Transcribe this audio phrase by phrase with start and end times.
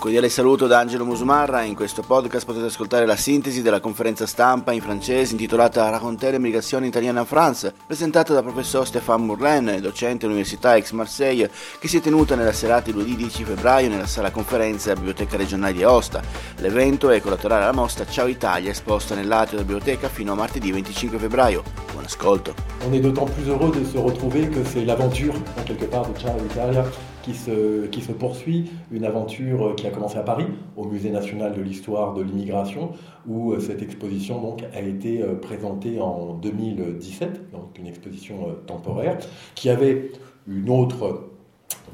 [0.00, 1.60] cordiale saluto da Angelo Musumarra.
[1.60, 6.86] In questo podcast potete ascoltare la sintesi della conferenza stampa in francese intitolata Raconter l'immigrazione
[6.86, 12.34] italiana in France, presentata dal professor Stéphane Mourlen, docente all'Università Aix-Marseille, che si è tenuta
[12.34, 16.22] nella serata di lunedì 10 febbraio nella sala conferenze della Biblioteca regionale di Aosta.
[16.56, 21.18] L'evento è collaterale alla mostra Ciao Italia, esposta nell'atrio della biblioteca fino a martedì 25
[21.18, 21.62] febbraio.
[21.92, 22.54] Buon ascolto.
[22.86, 26.18] On est d'autant plus heureux de se retrouver que c'est l'aventure, en quelque part, de
[26.18, 26.84] Ciao Italia
[27.32, 32.14] qui se, poursuit, une aventure qui a commencé à Paris, au Musée national de l'histoire
[32.14, 32.90] de l'immigration,
[33.26, 38.52] où euh, cette exposition donc, a été euh, présentée en 2017, donc une exposition euh,
[38.66, 39.18] temporaire,
[39.54, 40.12] qui avait
[40.46, 41.28] une autre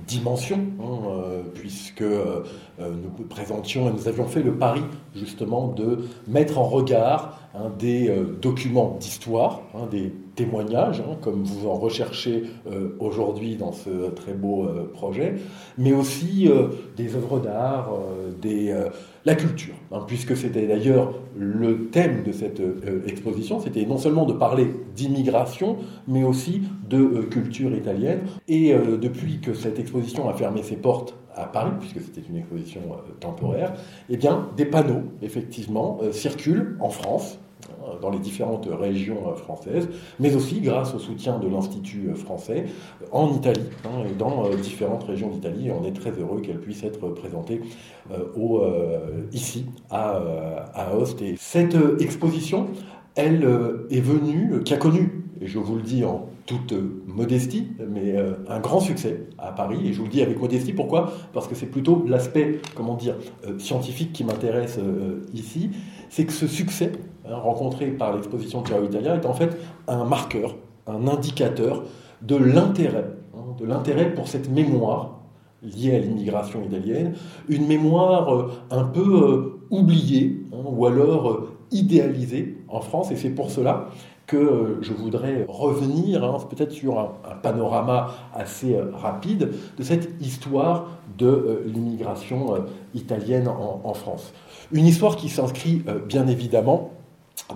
[0.07, 4.83] dimension, hein, puisque nous présentions et nous avions fait le pari
[5.15, 11.67] justement de mettre en regard hein, des documents d'histoire, hein, des témoignages, hein, comme vous
[11.67, 15.35] en recherchez euh, aujourd'hui dans ce très beau euh, projet,
[15.79, 17.91] mais aussi euh, des œuvres d'art,
[19.25, 22.63] la culture, hein, puisque c'était d'ailleurs le thème de cette
[23.07, 28.21] exposition, c'était non seulement de parler d'immigration, mais aussi de culture italienne.
[28.47, 32.83] Et depuis que cette exposition a fermé ses portes à Paris, puisque c'était une exposition
[33.19, 33.73] temporaire,
[34.09, 37.41] eh bien, des panneaux, effectivement, circulent en France,
[38.01, 39.89] dans les différentes régions euh, françaises,
[40.21, 42.67] mais aussi grâce au soutien de l'Institut euh, français
[43.13, 45.71] en Italie hein, et dans différentes régions d'Italie.
[45.71, 47.61] On est très heureux qu'elle puisse être présentée
[49.33, 50.21] ici à,
[50.75, 50.89] à
[51.37, 52.69] cette exposition,
[53.15, 53.45] elle
[53.91, 56.73] est venue, qui a connu, et je vous le dis en toute
[57.07, 58.15] modestie, mais
[58.49, 59.89] un grand succès à Paris.
[59.89, 61.13] Et je vous le dis avec modestie, pourquoi?
[61.33, 63.17] Parce que c'est plutôt l'aspect, comment dire,
[63.59, 64.79] scientifique qui m'intéresse
[65.35, 65.71] ici.
[66.09, 66.93] C'est que ce succès
[67.29, 69.59] Hein, rencontré par l'exposition Ciao Italia est en fait
[69.89, 70.55] un marqueur,
[70.87, 71.83] un indicateur
[72.23, 75.21] de l'intérêt, hein, de l'intérêt pour cette mémoire
[75.63, 77.15] liée à l'immigration italienne,
[77.49, 83.17] une mémoire euh, un peu euh, oubliée hein, ou alors euh, idéalisée en France, et
[83.17, 83.89] c'est pour cela
[84.27, 92.65] que je voudrais revenir peut-être sur un, panorama assez rapide de cette histoire de l'immigration
[92.95, 94.33] italienne en, France.
[94.73, 96.91] Une histoire qui s'inscrit bien évidemment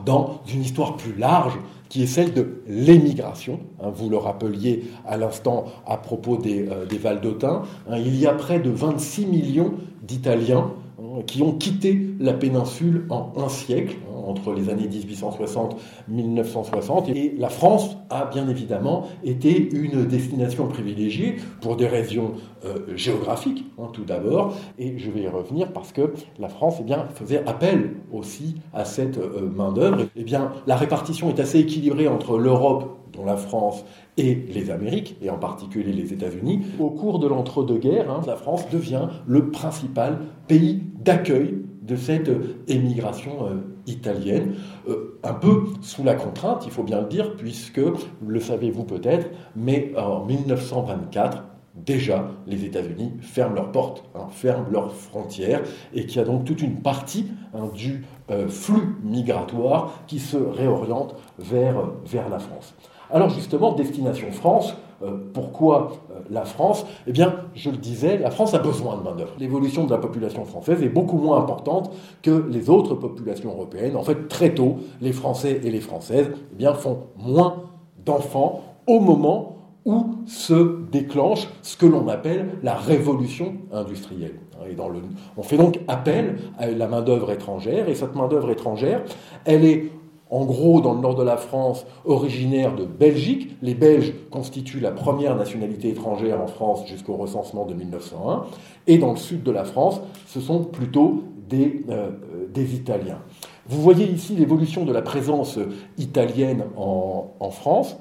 [0.05, 1.59] dans une histoire plus large
[1.89, 3.61] qui est celle de l'émigration.
[3.83, 7.63] Hein, vous le rappeliez à l'instant à propos des, euh, Valdotins.
[7.89, 13.07] Hein, il y a près de 26 millions d'Italiens hein, qui ont quitté la péninsule
[13.11, 13.97] en un siècle,
[14.29, 14.89] entre les années
[16.11, 17.11] 1860-1960.
[17.15, 22.33] Et la France a bien évidemment été une destination privilégiée pour des raisons
[22.65, 24.55] euh, géographiques, hein, tout d'abord.
[24.79, 28.85] Et je vais y revenir parce que la France eh bien, faisait appel aussi à
[28.85, 30.07] cette euh, main-d'œuvre.
[30.17, 33.85] Eh bien, la répartition est assez équilibrée entre l'Europe dont la France
[34.17, 36.61] et les Amériques, et en particulier les États-Unis.
[36.79, 42.31] Au cours de l'entre-deux-guerres, hein, la France devient le principal pays d'accueil de cette
[42.69, 43.55] émigration euh,
[43.87, 44.55] italienne,
[44.89, 47.81] euh, un peu sous la contrainte, il faut bien le dire, puisque,
[48.27, 54.93] le savez-vous peut-être, mais en 1924, déjà, les États-Unis ferment leurs portes, hein, ferment leurs
[54.93, 55.63] frontières,
[55.95, 60.37] et qu'il y a donc toute une partie hein, du euh, flux migratoire qui se
[60.37, 62.75] réoriente vers, vers la France.
[63.11, 64.90] Alors justement, destination France, euh,
[65.33, 66.87] pourquoi euh, la France?
[67.07, 69.33] Eh bien, je le disais, la France a besoin de main-d'œuvre.
[69.39, 71.91] L'évolution de la population française est beaucoup moins importante
[72.23, 73.97] que les autres populations européennes.
[73.97, 77.65] En fait, très tôt, les Français et les Françaises eh bien, font moins
[78.05, 84.35] d'enfants au moment où se déclenche ce que l'on appelle la révolution industrielle.
[84.69, 84.77] Et
[85.39, 89.03] on fait donc appel à la main-d'œuvre étrangère, et cette main-d'œuvre étrangère,
[89.47, 89.91] elle est
[90.31, 93.57] en gros dans le nord de la France, originaire de Belgique.
[93.63, 98.45] Les Belges constituent la première nationalité étrangère en France jusqu'au recensement de 1901.
[98.87, 102.11] Et dans le sud de la France, ce sont plutôt des, euh,
[102.53, 103.19] des Italiens.
[103.67, 105.59] Vous voyez ici l'évolution de la présence
[105.99, 107.97] italienne en, France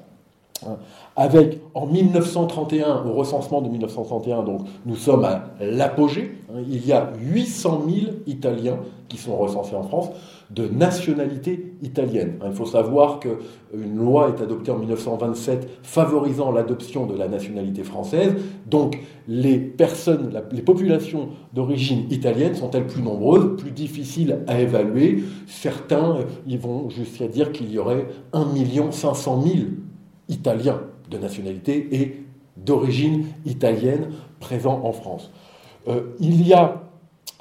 [1.15, 6.93] avec en 1931, au recensement de 1931, donc nous sommes à l'apogée, hein, il y
[6.93, 8.79] a 800 000 Italiens
[9.09, 10.09] qui sont recensés en France
[10.51, 12.39] de nationalité italienne.
[12.45, 18.33] Il faut savoir qu'une loi est adoptée en 1927 favorisant l'adoption de la nationalité française.
[18.65, 26.17] Donc les personnes, les populations d'origine italienne sont-elles plus nombreuses, plus difficiles à évaluer Certains
[26.47, 28.45] ils vont jusqu'à dire qu'il y aurait 1
[28.91, 29.55] 500 000
[30.29, 32.23] Italiens de nationalité et
[32.57, 35.31] d'origine italienne présents en France.
[35.87, 36.83] Euh, il y a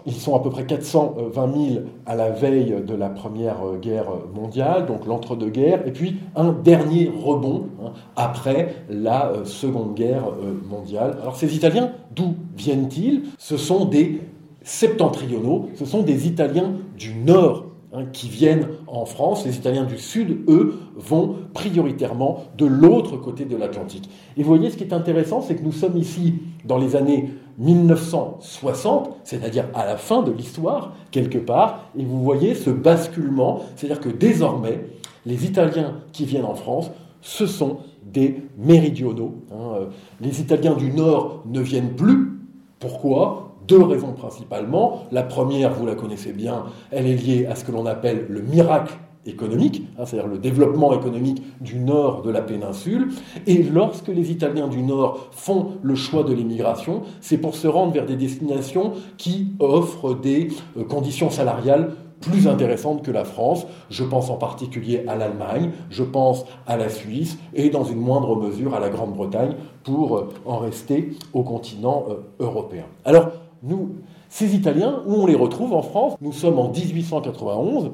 [0.07, 4.87] ils sont à peu près 420 000 à la veille de la Première Guerre mondiale,
[4.87, 11.19] donc l'entre-deux-guerres, et puis un dernier rebond hein, après la euh, Seconde Guerre euh, mondiale.
[11.21, 13.25] Alors ces Italiens, d'où viennent-ils?
[13.39, 14.21] Ce sont des
[14.63, 19.45] septentrionaux, ce sont des Italiens du Nord hein, qui viennent en France.
[19.45, 24.09] Les Italiens du Sud, eux, vont prioritairement de l'autre côté de l'Atlantique.
[24.37, 27.31] Et vous voyez, ce qui est intéressant, c'est que nous sommes ici dans les années
[27.59, 34.01] 1960, c'est-à-dire à la fin de l'histoire, quelque part, et vous voyez ce basculement, c'est-à-dire
[34.01, 34.85] que désormais,
[35.27, 36.91] les Italiens qui viennent en France,
[37.21, 39.35] ce sont des méridionaux.
[39.53, 39.89] Hein.
[40.21, 42.39] Les Italiens du Nord ne viennent plus.
[42.79, 43.48] Pourquoi?
[43.69, 45.05] Deux raisons principalement.
[45.13, 48.41] La première, vous la connaissez bien, elle est liée à ce que l'on appelle le
[48.41, 48.95] miracle
[49.27, 53.09] économique, hein, c'est-à-dire le développement économique du nord de la péninsule.
[53.47, 57.93] Et lorsque les Italiens du nord font le choix de l'immigration, c'est pour se rendre
[57.93, 63.67] vers des destinations qui offrent des euh, conditions salariales plus intéressantes que la France.
[63.91, 68.35] Je pense en particulier à l'Allemagne, je pense à la Suisse et dans une moindre
[68.35, 69.55] mesure à la Grande-Bretagne
[69.85, 72.85] pour euh, en rester au continent euh, européen.
[73.05, 73.31] Alors,
[73.63, 73.97] nous,
[74.29, 77.91] ces Italiens, où on les retrouve en France Nous sommes en 1891,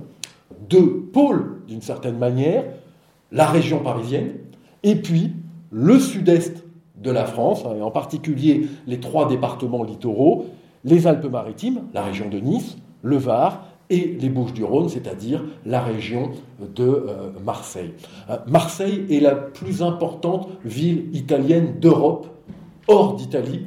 [0.68, 2.64] deux pôles, d'une certaine manière,
[3.32, 4.32] la région parisienne,
[4.82, 5.32] et puis
[5.70, 6.64] le sud-est
[6.96, 10.46] de la France, hein, et en particulier les trois départements littoraux,
[10.84, 16.30] les Alpes-Maritimes, la région de Nice, le Var, et les Bouches-du-Rhône, c'est-à-dire la région
[16.74, 17.92] de euh, Marseille.
[18.30, 22.28] Euh, Marseille est la plus importante ville italienne d'Europe,
[22.88, 23.66] hors d'Italie,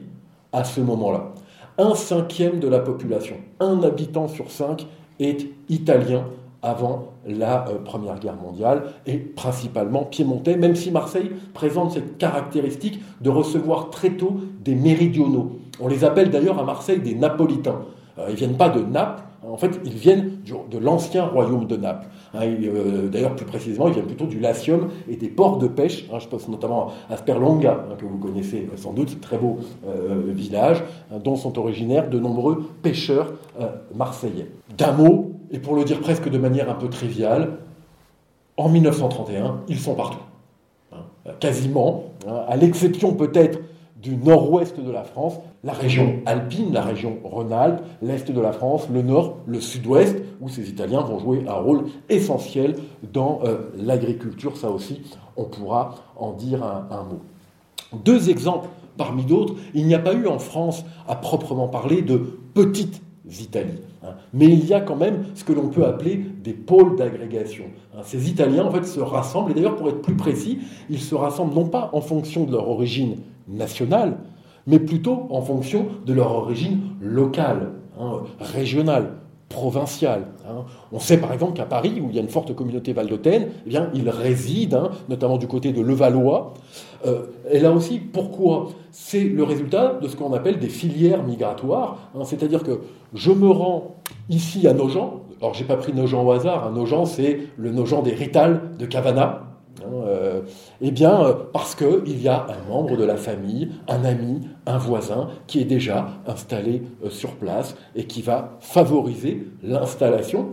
[0.53, 1.33] à ce moment-là
[1.77, 4.87] un cinquième de la population, un habitant sur cinq
[5.19, 6.25] est italien
[6.63, 13.01] avant la euh, Première Guerre mondiale et principalement piémontais, même si Marseille présente cette caractéristique
[13.21, 15.59] de recevoir très tôt des méridionaux.
[15.79, 17.81] On les appelle d'ailleurs à Marseille des Napolitains.
[18.17, 20.39] Euh, ils ne viennent pas de Naples, en fait, ils viennent
[20.69, 22.07] de l'ancien royaume de Naples.
[22.33, 26.05] Hein, euh, d'ailleurs, plus précisément, ils viennent plutôt du Latium et des ports de pêche.
[26.11, 29.57] Hein, je pense notamment à Sperlonga, hein, que vous connaissez sans doute, très beau
[29.87, 30.83] euh, village,
[31.23, 34.47] dont sont originaires de nombreux pêcheurs euh, marseillais.
[34.77, 37.59] D'un mot, et pour le dire presque de manière un peu triviale,
[38.57, 40.17] en 1931, ils sont partout.
[41.39, 42.05] quasiment,
[42.47, 43.59] à l'exception peut-être
[44.01, 48.87] du nord-ouest de la France, la région alpine, la région Rhône-Alpes, l'est de la France,
[48.93, 52.75] le nord, le sud-ouest, où ces Italiens vont jouer un rôle essentiel
[53.11, 54.55] dans euh, l'agriculture.
[54.55, 55.01] Ça aussi,
[55.35, 57.21] on pourra en dire un, mot.
[58.03, 59.55] Deux exemples parmi d'autres.
[59.73, 62.17] Il n'y a pas eu en France, à proprement parler, de
[62.53, 63.01] petites
[63.41, 63.81] Italies.
[64.03, 64.13] Hein.
[64.33, 67.65] Mais il y a quand même ce que l'on peut appeler des pôles d'agrégation.
[67.95, 68.01] Hein.
[68.03, 70.59] Ces Italiens, en fait, se rassemblent, et d'ailleurs, pour être plus précis,
[70.89, 73.17] ils se rassemblent non pas en fonction de leur origine
[73.47, 74.17] nationale,
[74.65, 79.13] mais plutôt en fonction de leur origine locale, hein, régionale,
[79.49, 80.27] provinciale.
[80.47, 80.65] Hein.
[80.91, 83.69] On sait par exemple qu'à Paris, où il y a une forte communauté valdôtaine, eh
[83.69, 86.53] bien, ils résident, hein, notamment du côté de Levallois.
[87.05, 88.69] Euh, et là aussi, pourquoi?
[88.91, 91.97] C'est le résultat de ce qu'on appelle des filières migratoires.
[92.25, 92.81] C'est-à-dire que
[93.13, 93.95] je me rends
[94.29, 95.21] ici à Nogent.
[95.39, 96.71] Alors, j'ai pas pris Nogent au hasard.
[96.71, 99.46] Nogent, c'est le Nogent des Rital de Cavana.
[100.81, 104.41] Euh, eh bien, euh, parce qu'il y a un membre de la famille, un ami,
[104.65, 110.49] un voisin qui est déjà installé euh, sur place et qui va favoriser l'installation,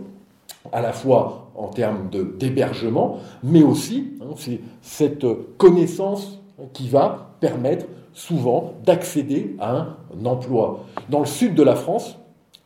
[0.71, 5.25] à la fois en termes d'hébergement, mais aussi hein, c'est cette
[5.57, 6.41] connaissance
[6.73, 10.85] qui va permettre souvent d'accéder à un emploi.
[11.09, 12.17] Dans le sud de la France,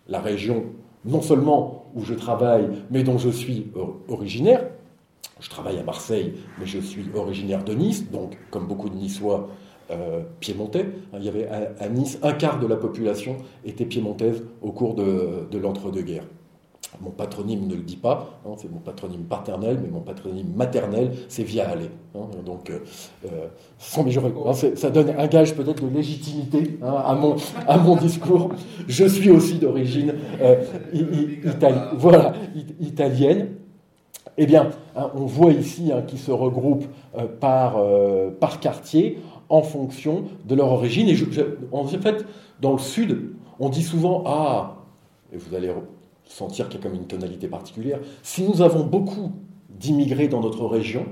[0.08, 0.64] la région
[1.06, 3.72] non seulement où je travaille, mais dont je suis
[4.08, 4.66] originaire,
[5.40, 9.50] je travaille à Marseille, mais je suis originaire de Nice, donc comme beaucoup de Niçois,
[9.92, 10.86] euh, piémontais.
[11.16, 11.48] Il y avait
[11.80, 16.26] à, Nice un quart de la population était piémontaise au cours de, l'entre-deux-guerres.
[17.02, 21.12] Mon patronyme ne le dit pas, hein, c'est mon patronyme paternel, mais mon patronyme maternel,
[21.28, 21.90] c'est Via Allé.
[22.14, 22.80] Hein, donc, euh,
[23.26, 23.48] euh,
[23.80, 28.52] sans hein, ça donne un gage peut-être de légitimité à, mon, discours.
[28.88, 30.14] Je suis aussi d'origine
[32.80, 33.59] italienne.
[34.38, 39.20] Eh bien, hein, on voit ici hein, qu'ils se regroupent euh, par, euh, par quartier
[39.50, 41.10] en fonction de leur origine.
[41.10, 41.16] Et
[41.72, 42.26] en fait,
[42.62, 44.78] dans le sud, on dit souvent Ah,
[45.34, 45.72] et vous allez
[46.26, 49.32] sentir qu'il y a comme une tonalité particulière, si nous avons beaucoup
[49.70, 51.06] d'immigrés dans notre région,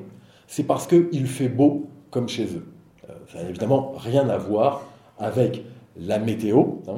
[0.46, 2.66] c'est parce qu'il fait beau comme chez eux.
[3.10, 4.84] Euh, ça n'a évidemment rien à voir
[5.18, 5.64] avec
[6.00, 6.64] la météo.
[6.88, 6.94] Hein,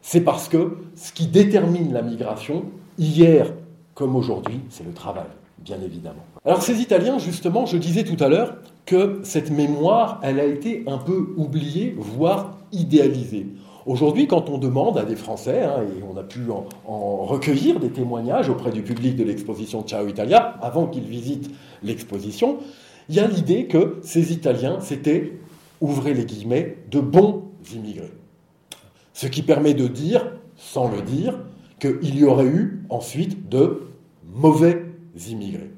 [0.00, 2.64] c'est parce que ce qui détermine la migration,
[2.96, 3.52] hier
[3.98, 5.26] comme aujourd'hui, c'est le travail,
[5.58, 6.24] bien évidemment.
[6.44, 10.84] Alors ces Italiens, justement, je disais tout à l'heure que cette mémoire, elle a été
[10.86, 13.48] un peu oubliée, voire idéalisée.
[13.86, 16.42] Aujourd'hui, quand on demande à des Français, hein, et on a pu
[16.86, 21.50] en, recueillir des témoignages auprès du public de l'exposition Ciao Italia, avant qu'ils visitent
[21.82, 22.58] l'exposition,
[23.08, 25.40] il y a l'idée que ces Italiens, c'était,
[25.80, 28.12] ouvrez les guillemets, de bons immigrés.
[29.12, 30.24] Ce qui permet de dire,
[30.54, 31.40] sans le dire,
[31.78, 33.88] qu'il y aurait eu ensuite de
[34.34, 34.84] mauvais
[35.30, 35.70] immigrés.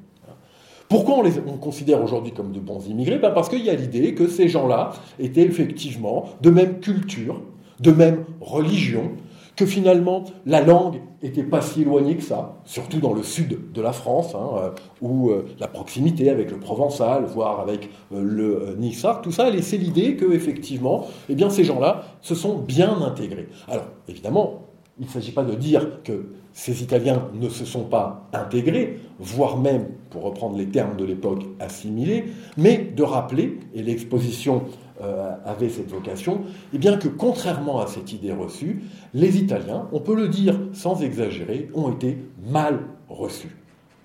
[0.88, 3.18] Pourquoi on les on considère aujourd'hui comme de bons immigrés?
[3.18, 4.90] Ben Parce qu'il y a l'idée que ces gens-là
[5.20, 7.42] étaient effectivement de même culture,
[7.78, 9.12] de même religion,
[9.54, 13.82] que finalement la langue n'était pas si éloignée que ça, surtout dans le sud de
[13.82, 18.74] la France, hein, euh, où euh, la proximité avec le provençal, voire avec euh, le
[18.78, 23.48] nissar, tout ça a l'idée que effectivement, eh bien, ces gens-là se sont bien intégrés.
[23.68, 24.69] Alors évidemment,
[25.00, 29.56] il ne s'agit pas de dire que ces Italiens ne se sont pas intégrés, voire
[29.56, 32.26] même, pour reprendre les termes de l'époque, assimilés,
[32.58, 34.64] mais de rappeler, et l'exposition
[35.00, 36.42] euh, avait cette vocation,
[36.74, 38.82] eh bien que contrairement à cette idée reçue,
[39.14, 43.56] les Italiens, on peut le dire sans exagérer, ont été mal reçus,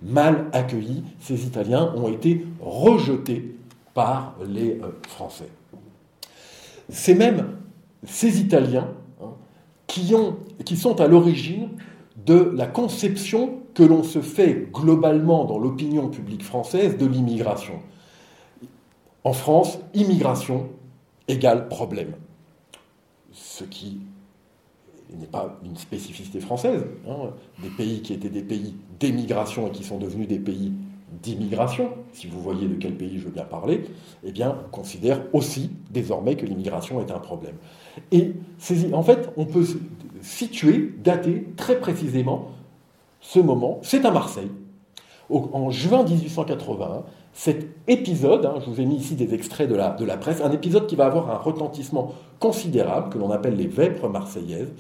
[0.02, 1.04] mal accueillis.
[1.20, 3.58] Ces Italiens ont été rejetés
[3.94, 5.50] par les euh, Français.
[6.88, 7.48] C'est même
[8.06, 8.88] ces Italiens
[9.96, 10.36] qui, ont,
[10.66, 11.70] qui sont à l'origine
[12.26, 17.80] de la conception que l'on se fait globalement dans l'opinion publique française de l'immigration.
[19.24, 20.70] En France, immigration
[21.30, 22.14] égale problème.
[23.32, 24.00] Ce qui
[25.14, 26.84] n'est pas une spécificité française.
[27.08, 27.30] Hein.
[27.64, 30.74] Des pays qui étaient des pays d'émigration et qui sont devenus des pays
[31.26, 33.84] d'immigration, si vous voyez de quel pays je veux bien parler,
[34.24, 37.56] eh bien, on considère aussi désormais que l'immigration est un problème.
[38.12, 38.34] Et
[38.94, 39.66] en fait, on peut
[40.22, 42.50] situer, dater très précisément
[43.20, 43.80] ce moment.
[43.82, 44.52] C'est à Marseille,
[45.30, 47.04] en juin 1881.
[47.34, 50.42] Cet épisode, hein, je vous ai mis ici des extraits de la, de la presse,
[50.42, 54.72] un épisode qui va avoir un retentissement considérable, que l'on appelle les Vêpres marseillaises.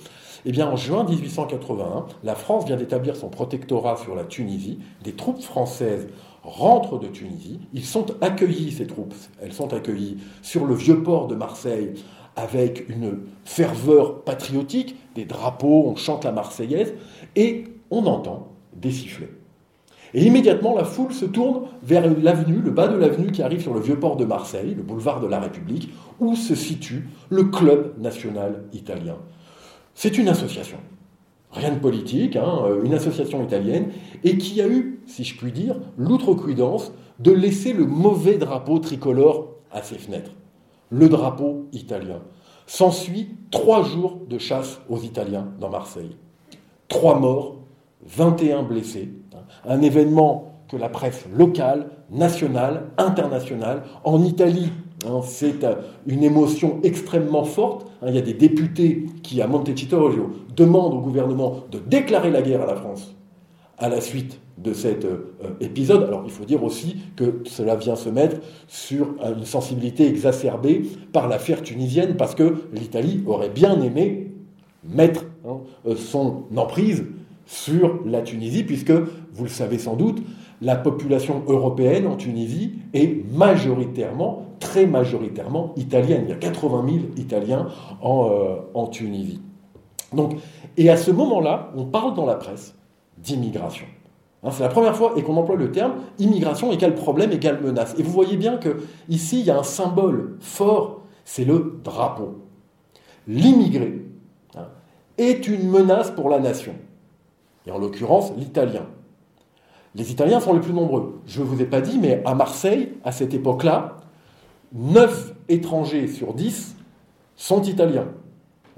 [0.45, 4.79] Eh bien, en juin 1881, la France vient d'établir son protectorat sur la Tunisie.
[5.03, 6.07] Des troupes françaises
[6.45, 7.59] rentrent de Tunisie.
[7.73, 9.13] Ils sont accueillis, ces troupes.
[9.41, 11.93] Elles sont accueillies sur le vieux port de Marseille
[12.35, 16.93] avec une ferveur patriotique, des drapeaux, on chante la Marseillaise,
[17.35, 19.31] et on entend des sifflets.
[20.13, 23.73] Et immédiatement, la foule se tourne vers l'avenue, le bas de l'avenue qui arrive sur
[23.73, 27.95] le vieux port de Marseille, le boulevard de la République, où se situe le Club
[27.99, 29.17] national italien.
[29.93, 30.77] C'est une association,
[31.51, 33.89] rien de politique, hein, une association italienne,
[34.23, 39.50] et qui a eu, si je puis dire, l'outrecuidance de laisser le mauvais drapeau tricolore
[39.71, 40.31] à ses fenêtres
[40.89, 42.21] le drapeau italien.
[42.67, 46.15] S'ensuit trois jours de chasse aux Italiens dans Marseille.
[46.88, 47.57] Trois morts,
[48.05, 49.12] 21 blessés.
[49.67, 54.69] Un événement que la presse locale, nationale, internationale, en Italie,
[55.05, 55.65] hein, c'est
[56.07, 57.88] une émotion extrêmement forte.
[58.01, 62.41] Hein, il y a des députés qui, à Montecitorio, demandent au gouvernement de déclarer la
[62.41, 63.15] guerre à la France
[63.77, 66.03] à la suite de cet euh, épisode.
[66.03, 71.27] Alors il faut dire aussi que cela vient se mettre sur une sensibilité exacerbée par
[71.27, 74.31] l'affaire tunisienne, parce que l'Italie aurait bien aimé
[74.83, 77.05] mettre hein, euh, son emprise
[77.45, 80.21] sur la Tunisie, puisque, vous le savez sans doute,
[80.62, 86.24] la population européenne en Tunisie est majoritairement, très majoritairement italienne.
[86.25, 87.67] Il y a 80 000 Italiens
[88.01, 89.41] en, euh, en Tunisie.
[90.13, 90.35] Donc,
[90.77, 92.74] et à ce moment-là, on parle dans la presse
[93.17, 93.85] d'immigration.
[94.45, 97.95] Hein, c'est la première fois qu'on emploie le terme immigration égale problème égale menace.
[97.97, 98.77] Et vous voyez bien que
[99.09, 102.43] ici il y a un symbole fort, c'est le drapeau.
[103.27, 104.05] L'immigré
[104.55, 104.67] hein,
[105.17, 106.75] est une menace pour la nation.
[107.65, 108.85] Et en l'occurrence, l'italien.
[109.95, 111.21] Les Italiens sont les plus nombreux.
[111.25, 114.01] Je ne vous ai pas dit, mais à Marseille, à cette époque-là,
[114.73, 116.75] 9 étrangers sur 10
[117.35, 118.09] sont italiens.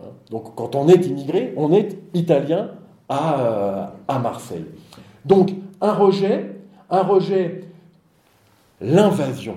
[0.01, 2.71] Hein, donc quand on est immigré, on est italien
[3.09, 4.65] à, à Marseille.
[5.25, 6.55] Donc un rejet,
[6.89, 7.62] un rejet,
[8.81, 9.55] l'invasion.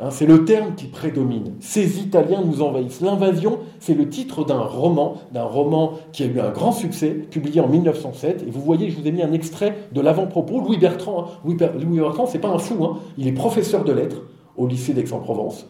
[0.00, 1.54] Hein, c'est le terme qui prédomine.
[1.60, 3.00] Ces Italiens nous envahissent.
[3.00, 7.60] L'invasion, c'est le titre d'un roman, d'un roman qui a eu un grand succès, publié
[7.60, 8.44] en 1907.
[8.46, 10.60] Et vous voyez, je vous ai mis un extrait de l'avant-propos.
[10.60, 11.26] Louis Bertrand, hein.
[11.44, 12.84] Louis, Bertrand, c'est pas un fou.
[12.84, 12.98] Hein.
[13.18, 14.22] il est professeur de lettres
[14.56, 15.66] au lycée d'Aix-en-Provence.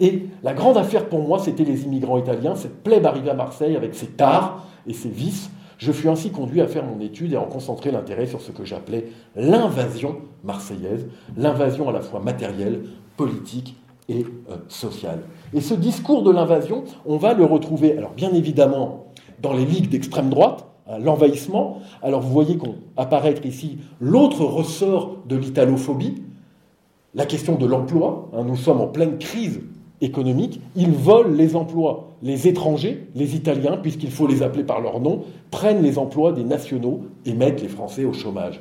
[0.00, 3.76] Et la grande affaire pour moi, c'était les immigrants italiens, cette plèbe arrivée à Marseille
[3.76, 5.50] avec ses tares et ses vices.
[5.82, 8.52] Je fus ainsi conduit à faire mon étude et à en concentrer l'intérêt sur ce
[8.52, 12.84] que j'appelais l'invasion marseillaise, l'invasion à la fois matérielle,
[13.16, 13.76] politique
[14.08, 15.22] et euh, sociale.
[15.52, 19.08] Et ce discours de l'invasion, on va le retrouver, alors bien évidemment,
[19.40, 20.66] dans les ligues d'extrême droite,
[21.00, 21.80] l'envahissement.
[22.00, 26.22] Alors vous voyez qu'on apparaître ici l'autre ressort de l'italophobie,
[27.12, 28.30] la question de l'emploi.
[28.34, 29.60] Hein, nous sommes en pleine crise
[30.02, 32.08] économique, ils volent les emplois.
[32.22, 36.44] Les étrangers, les Italiens, puisqu'il faut les appeler par leur nom, prennent les emplois des
[36.44, 38.60] nationaux et mettent les Français au chômage.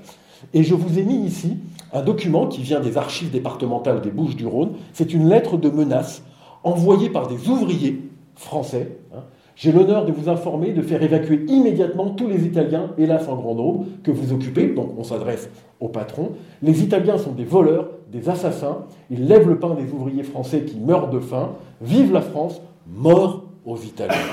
[0.53, 1.57] Et je vous ai mis ici
[1.93, 4.73] un document qui vient des archives départementales des Bouches du Rhône.
[4.93, 6.23] C'est une lettre de menace
[6.63, 8.01] envoyée par des ouvriers
[8.35, 9.23] français, hein,
[9.55, 13.55] J'ai l'honneur de vous informer de faire évacuer immédiatement tous les Italiens, hélas en grand
[13.55, 14.67] nombre, que vous occupez.
[14.67, 16.31] Donc on s'adresse au patron.
[16.61, 18.85] Les Italiens sont des voleurs, des assassins.
[19.09, 21.51] Ils lèvent le pain des ouvriers français qui meurent de faim.
[21.81, 24.15] Vive la France, mort aux Italiens.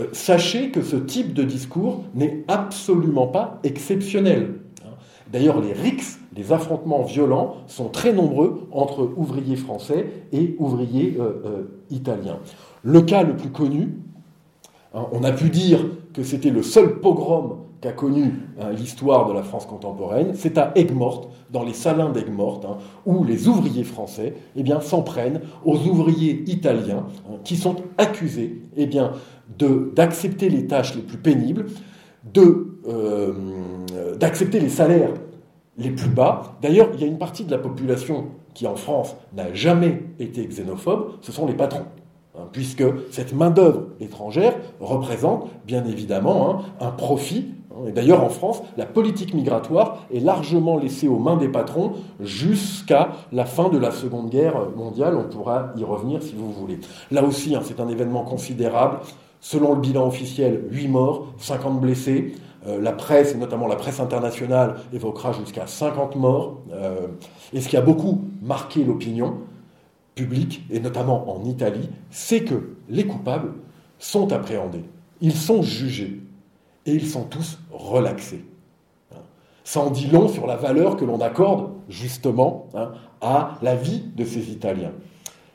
[0.00, 4.54] Euh, sachez que ce type de discours n'est absolument pas exceptionnel.
[5.32, 11.42] D'ailleurs, les rixes, les affrontements violents, sont très nombreux entre ouvriers français et ouvriers euh,
[11.44, 12.38] euh, italiens.
[12.82, 13.94] Le cas le plus connu,
[14.94, 15.80] on a pu dire
[16.12, 20.72] que c'était le seul pogrom qu'a connu hein, l'histoire de la France contemporaine, c'est à
[20.76, 26.44] Aigues-Mortes, dans les salins d'Aigues-Mortes, hein, où les ouvriers français eh s'en prennent aux ouvriers
[26.46, 27.06] italiens
[27.44, 28.88] qui sont accusés eh
[29.58, 31.66] d'accepter les tâches les plus pénibles,
[32.36, 33.32] euh,
[34.18, 35.12] d'accepter les salaires
[35.76, 36.56] les plus bas.
[36.62, 40.46] D'ailleurs, il y a une partie de la population qui, en France, n'a jamais été
[40.46, 41.86] xénophobe, ce sont les patrons.
[42.34, 47.48] Hein, puisque cette main-d'œuvre étrangère représente bien évidemment hein, un profit.
[47.70, 47.88] Hein.
[47.88, 53.10] Et d'ailleurs, en France, la politique migratoire est largement laissée aux mains des patrons jusqu'à
[53.32, 55.14] la fin de la Seconde Guerre mondiale.
[55.14, 56.78] On pourra y revenir si vous voulez.
[57.10, 59.00] Là aussi, c'est un événement considérable.
[59.40, 62.32] Selon le bilan officiel, 8 morts, 50 blessés.
[62.66, 66.62] Euh, la presse, et notamment la presse internationale, évoquera jusqu'à 50 morts.
[66.72, 67.08] Euh,
[67.52, 69.34] et ce qui a beaucoup marqué l'opinion,
[70.14, 73.52] public, et notamment en Italie, c'est que les coupables
[73.98, 74.84] sont appréhendés,
[75.20, 76.20] ils sont jugés,
[76.86, 78.44] et ils sont tous relaxés.
[79.64, 84.02] Ça en dit long sur la valeur que l'on accorde justement hein, à la vie
[84.16, 84.92] de ces Italiens.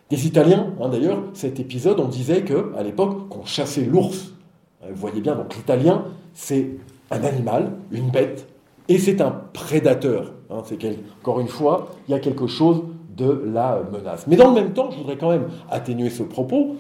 [0.10, 4.34] Des Italiens, hein, d'ailleurs, cet épisode, on disait qu'à l'époque, qu'on chassait l'ours.
[4.82, 6.70] Vous voyez bien, donc l'italien, c'est
[7.12, 8.48] un animal, une bête,
[8.88, 10.32] et c'est un prédateur.
[10.50, 10.80] Hein, c'est
[11.22, 12.84] encore une fois, il y a quelque chose
[13.18, 14.26] de la menace.
[14.28, 16.76] Mais dans le même temps, je voudrais quand même atténuer ce propos,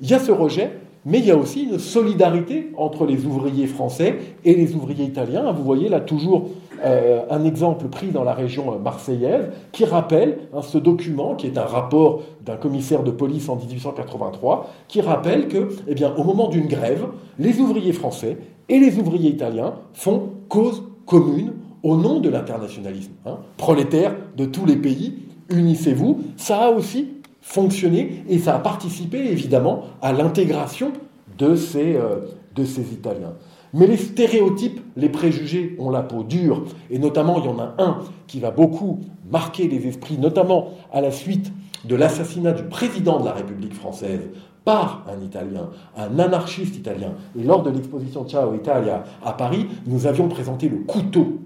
[0.00, 3.66] il y a ce rejet, mais il y a aussi une solidarité entre les ouvriers
[3.66, 5.52] français et les ouvriers italiens.
[5.52, 6.48] Vous voyez là toujours
[6.82, 11.58] euh, un exemple pris dans la région marseillaise qui rappelle hein, ce document qui est
[11.58, 16.48] un rapport d'un commissaire de police en 1883 qui rappelle que, eh bien, au moment
[16.48, 17.06] d'une grève,
[17.38, 23.12] les ouvriers français et les ouvriers italiens font cause commune au nom de l'internationalisme.
[23.26, 27.08] Hein, prolétaires de tous les pays unissez-vous, ça a aussi
[27.40, 30.92] fonctionné et ça a participé évidemment à l'intégration
[31.38, 32.20] de ces, euh,
[32.54, 33.34] de ces Italiens.
[33.74, 37.74] Mais les stéréotypes, les préjugés ont la peau dure, et notamment il y en a
[37.78, 41.52] un qui va beaucoup marquer les esprits, notamment à la suite
[41.84, 44.30] de l'assassinat du président de la République française
[44.64, 47.14] par un Italien, un anarchiste italien.
[47.38, 51.40] Et lors de l'exposition Ciao Italia à Paris, nous avions présenté le couteau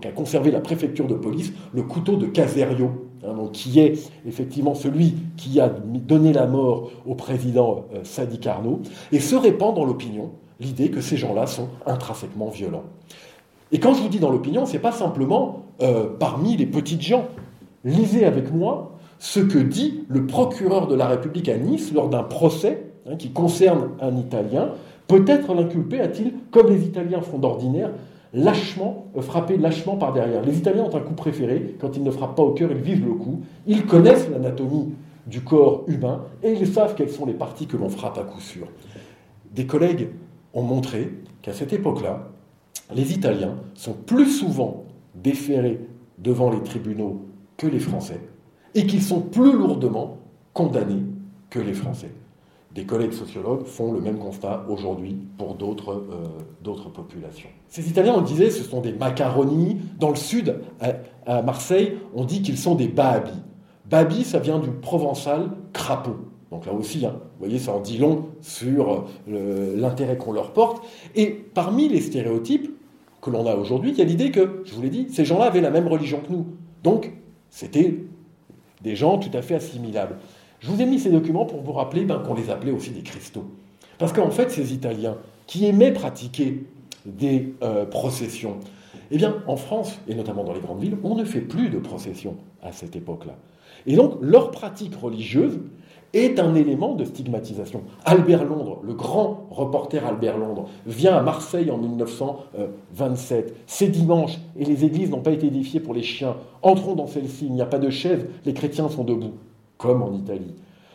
[0.00, 2.90] qu'a conservé la préfecture de police, le couteau de Caserio,
[3.24, 8.80] hein, qui est effectivement celui qui a donné la mort au président euh, Sadi Carnot,
[9.12, 12.84] et se répand dans l'opinion l'idée que ces gens-là sont intrinsèquement violents.
[13.72, 17.02] Et quand je vous dis dans l'opinion, ce n'est pas simplement euh, parmi les petites
[17.02, 17.26] gens.
[17.84, 22.22] Lisez avec moi ce que dit le procureur de la République à Nice lors d'un
[22.22, 24.70] procès hein, qui concerne un Italien.
[25.08, 27.90] Peut-être l'inculpé a-t-il, comme les Italiens font d'ordinaire,
[28.32, 30.42] lâchement, euh, frappé lâchement par derrière.
[30.42, 33.04] Les Italiens ont un coup préféré, quand ils ne frappent pas au cœur, ils visent
[33.04, 33.40] le cou.
[33.66, 34.94] Ils connaissent l'anatomie
[35.26, 38.40] du corps humain et ils savent quelles sont les parties que l'on frappe à coup
[38.40, 38.68] sûr.
[39.52, 40.08] Des collègues
[40.54, 41.12] ont montré
[41.42, 42.28] qu'à cette époque-là,
[42.94, 44.84] les Italiens sont plus souvent
[45.14, 45.80] déférés
[46.18, 47.22] devant les tribunaux
[47.56, 48.20] que les Français
[48.74, 50.18] et qu'ils sont plus lourdement
[50.52, 51.02] condamnés
[51.50, 52.10] que les Français
[52.76, 57.48] des collègues sociologues font le même constat aujourd'hui pour d'autres euh, populations.
[57.68, 59.78] Ces Italiens, on disait, ce sont des macaronis.
[59.98, 60.60] Dans le sud,
[61.26, 63.32] à, Marseille, on dit qu'ils sont des babis.
[63.86, 66.16] Babi, ça vient du provençal crapaud.
[66.50, 70.52] Donc là aussi, hein, vous voyez, ça en dit long sur euh, l'intérêt qu'on leur
[70.52, 70.84] porte.
[71.14, 72.70] Et parmi les stéréotypes
[73.22, 75.46] que l'on a aujourd'hui, il y a l'idée que, je vous l'ai dit, ces gens-là
[75.46, 76.46] avaient la même religion que nous.
[76.84, 77.12] Donc,
[77.48, 78.04] c'était
[78.82, 80.16] des gens tout à fait assimilables.
[80.60, 83.02] Je vous ai mis ces documents pour vous rappeler ben, qu'on les appelait aussi des
[83.02, 83.44] cristaux.
[83.98, 85.16] Parce qu'en fait, ces Italiens
[85.46, 86.64] qui aimaient pratiquer
[87.04, 88.58] des euh, processions,
[89.10, 91.78] eh bien, en France, et notamment dans les grandes villes, on ne fait plus de
[91.78, 93.34] processions à cette époque-là.
[93.86, 95.60] Et donc, leur pratique religieuse
[96.12, 97.82] est un élément de stigmatisation.
[98.04, 103.54] Albert Londres, le grand reporter Albert Londres, vient à Marseille en 1927.
[103.66, 106.36] C'est dimanche et les églises n'ont pas été édifiées pour les chiens.
[106.62, 109.34] Entrons dans celle-ci, il n'y a pas de chaise, les chrétiens sont debout
[109.78, 110.54] comme en Italie.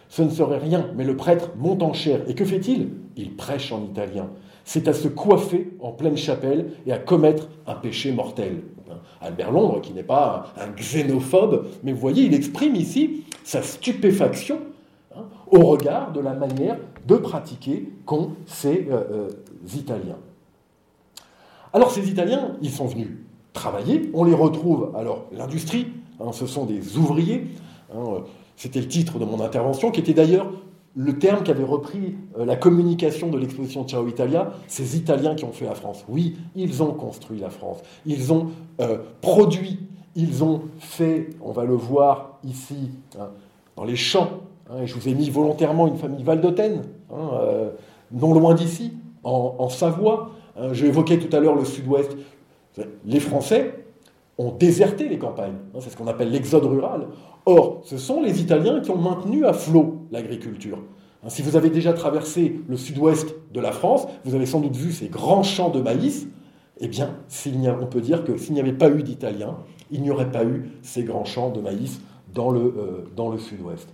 [0.10, 2.22] Ce ne serait rien, mais le prêtre monte en chair.
[2.28, 2.89] Et que fait-il?
[3.15, 4.30] Il prêche en italien.
[4.65, 8.63] C'est à se coiffer en pleine chapelle et à commettre un péché mortel.
[9.22, 14.60] Albert Londres, qui n'est pas un xénophobe, mais vous voyez, il exprime ici sa stupéfaction
[15.15, 18.88] hein, au regard de la manière de pratiquer qu'ont ces
[19.74, 20.17] Italiens.
[21.74, 23.12] Alors ces Italiens, ils sont venus
[23.54, 25.88] travailler, on les retrouve, alors l'industrie,
[26.20, 27.48] hein, ce sont des ouvriers,
[27.96, 28.24] hein,
[28.56, 30.52] c'était le titre de mon intervention, qui était d'ailleurs
[30.96, 35.52] le terme qu'avait repris euh, la communication de l'exposition Ciao Italia, ces Italiens qui ont
[35.52, 36.04] fait la France.
[36.10, 38.48] Oui, ils ont construit la France, ils ont
[38.82, 39.80] euh, produit,
[40.16, 43.30] ils ont fait, on va le voir ici, hein,
[43.78, 44.42] dans les champs,
[44.82, 46.82] et je vous ai mis volontairement une famille Valdotène,
[47.14, 47.70] euh,
[48.12, 50.32] non loin d'ici, en, en Savoie,
[50.74, 52.16] je évoquais tout à l'heure le sud-ouest.
[53.06, 53.74] Les Français
[54.38, 55.56] ont déserté les campagnes.
[55.74, 57.08] Hein, c'est ce qu'on appelle l'exode rural.
[57.45, 60.80] Or, ce sont les Italiens qui ont maintenu à flot l'agriculture.
[61.23, 64.75] Hein, si vous avez déjà traversé le sud-ouest de la France, vous avez sans doute
[64.75, 66.27] vu ces grands champs de maïs.
[66.80, 67.15] Eh bien,
[67.80, 69.58] on peut dire que s'il n'y avait pas eu d'Italiens,
[69.91, 72.01] il n'y aurait pas eu ces grands champs de maïs
[72.34, 72.62] dans le,
[73.17, 73.88] euh, le sud-ouest.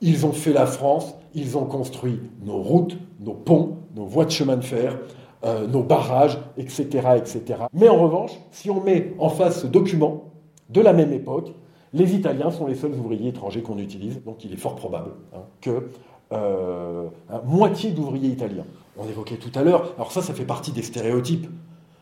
[0.00, 4.30] Ils ont fait la France, ils ont construit nos routes, nos ponts, nos voies de
[4.30, 4.98] chemin de fer,
[5.44, 7.60] euh, nos barrages, etc., etc.
[7.72, 10.24] Mais en revanche, si on met en face ce document
[10.70, 11.52] de la même époque,
[11.94, 15.40] les Italiens sont les seuls ouvriers étrangers qu'on utilise, donc il est fort probable hein,
[15.60, 15.88] que
[16.32, 17.08] euh,
[17.44, 18.64] moitié d'ouvriers italiens.
[18.96, 21.46] On évoquait tout à l'heure, alors ça, ça fait partie des stéréotypes.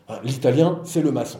[0.07, 1.39] Hein, L'italien, c'est le maçon.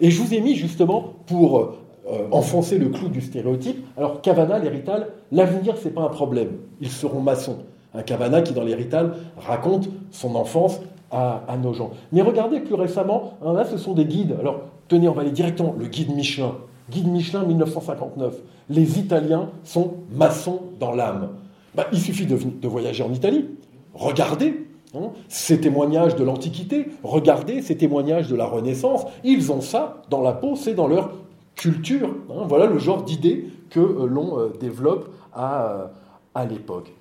[0.00, 3.84] Et je vous ai mis justement pour euh, enfoncer le clou du stéréotype.
[3.96, 6.52] Alors Cavana, l'hérital, l'avenir, c'est pas un problème.
[6.80, 7.58] Ils seront maçons.
[7.94, 11.90] Un Cavana qui, dans l'hérital, raconte son enfance à, nos gens.
[12.12, 14.36] Mais regardez plus récemment, hein, là ce sont des guides.
[14.40, 16.54] Alors tenez, on va aller directement, le guide Michelin.
[16.90, 18.34] Guide Michelin 1959.
[18.70, 21.30] Les Italiens sont maçons dans l'âme.
[21.74, 23.46] Bah, il suffit de, voyager en Italie.
[23.94, 29.04] Regardez hein, ces témoignages de l'Antiquité, regardez ces témoignages de la Renaissance.
[29.24, 31.12] Ils ont ça dans la peau, c'est dans leur
[31.54, 32.10] culture.
[32.30, 32.44] Hein.
[32.48, 35.86] voilà le genre d'idées que euh, l'on euh, développe à, euh,
[36.34, 36.92] à l'époque.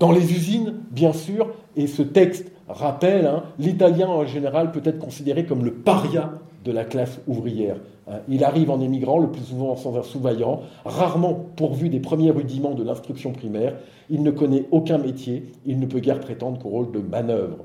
[0.00, 4.98] Dans les usines, bien sûr, et ce texte rappelle, hein, l'italien en général peut être
[4.98, 6.32] considéré comme le paria
[6.64, 7.76] de la classe ouvrière.
[8.08, 8.20] Hein.
[8.28, 12.74] Il arrive en émigrant, le plus souvent sans un sous-vaillant, rarement pourvu des premiers rudiments
[12.74, 13.76] de l'instruction primaire.
[14.10, 17.58] Il ne connaît aucun métier, il ne peut guère prétendre qu'au rôle de manœuvre.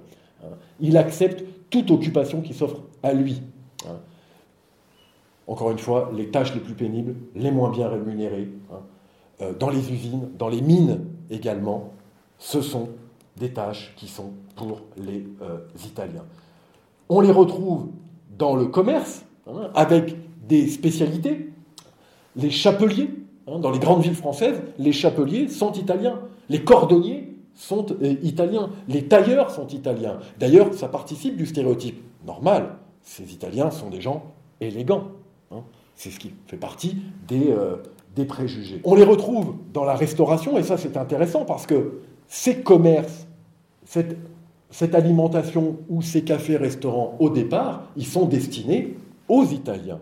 [0.43, 0.55] Hein.
[0.79, 3.41] Il accepte toute occupation qui s'offre à lui.
[5.47, 8.49] Encore une fois, les tâches les plus pénibles, les moins bien rémunérées,
[9.41, 11.91] euh, dans les usines, dans les mines également,
[12.37, 12.89] ce sont
[13.35, 16.25] des tâches qui sont pour les euh, Italiens.
[17.09, 17.87] On les retrouve
[18.39, 19.25] dans le commerce,
[19.75, 20.15] avec
[20.47, 21.51] des spécialités.
[22.35, 23.09] Les chapeliers,
[23.47, 26.19] hein, dans les grandes villes françaises, les chapeliers sont italiens.
[26.49, 28.69] Les cordonniers sont euh, italiens.
[28.87, 30.17] Les tailleurs sont italiens.
[30.39, 32.01] D'ailleurs, ça participe du stéréotype.
[32.25, 34.23] Normal, ces Italiens sont des gens
[34.61, 35.09] élégants.
[35.51, 35.61] Hein.
[35.95, 36.97] C'est ce qui fait partie
[37.27, 37.75] des, euh,
[38.15, 38.81] des préjugés.
[38.83, 43.27] On les retrouve dans la restauration, et ça c'est intéressant parce que ces commerces
[43.89, 44.17] cette,
[44.93, 48.95] alimentation ou ces cafés-restaurants, au départ, ils sont destinés
[49.27, 49.99] aux Italiens.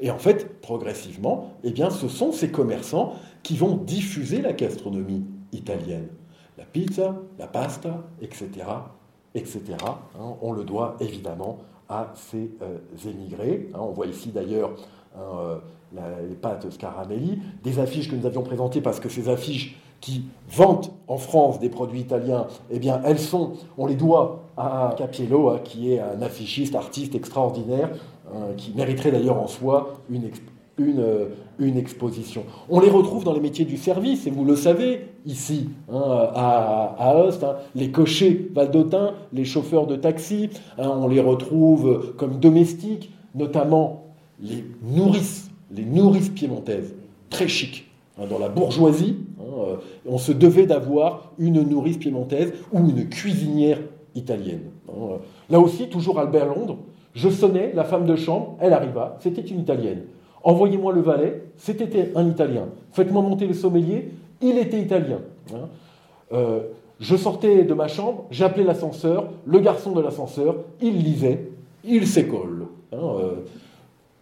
[0.00, 5.24] Et en fait, progressivement, eh bien, ce sont ces commerçants qui vont diffuser la gastronomie
[5.52, 6.08] italienne.
[6.58, 8.48] La pizza, la pasta, etc.
[9.34, 9.62] etc.
[9.84, 13.68] Hein, on le doit évidemment à ces euh, émigrés.
[13.74, 14.74] Hein, on voit ici d'ailleurs
[15.16, 15.58] hein, euh,
[16.28, 20.92] les pâtes Scaramelli, des affiches que nous avions présentées parce que ces affiches qui vantent
[21.08, 25.60] en France des produits italiens, eh bien, elles sont, on les doit à Capiello, hein,
[25.62, 27.90] qui est un affichiste, artiste extraordinaire,
[28.32, 30.30] hein, qui mériterait d'ailleurs en soi une,
[30.80, 31.28] euh,
[31.58, 32.44] une, exposition.
[32.68, 36.96] On les retrouve dans les métiers du service, et vous le savez, ici, hein, à,
[36.98, 44.04] à Host, les cochers valdotins, les chauffeurs de taxi, on les retrouve comme domestiques, notamment
[44.40, 46.94] les nourrices, les nourrices piémontaises,
[47.30, 47.84] très chic.
[48.30, 49.16] Dans la bourgeoisie,
[49.56, 53.78] euh, on se devait d'avoir une nourrice piémontaise ou une cuisinière
[54.14, 54.70] italienne.
[54.88, 55.18] Hein.
[55.50, 56.78] Là aussi, toujours Albert Londres,
[57.14, 60.02] je sonnais, la femme de chambre, elle arriva, c'était une italienne.
[60.44, 62.68] Envoyez-moi le valet, c'était un italien.
[62.92, 65.20] Faites-moi monter le sommelier, il était italien.
[65.52, 65.68] Hein.
[66.32, 66.60] Euh,
[67.00, 71.50] je sortais de ma chambre, j'appelais l'ascenseur, le garçon de l'ascenseur, il lisait,
[71.84, 72.66] il s'école.
[72.92, 73.30] Hein, euh,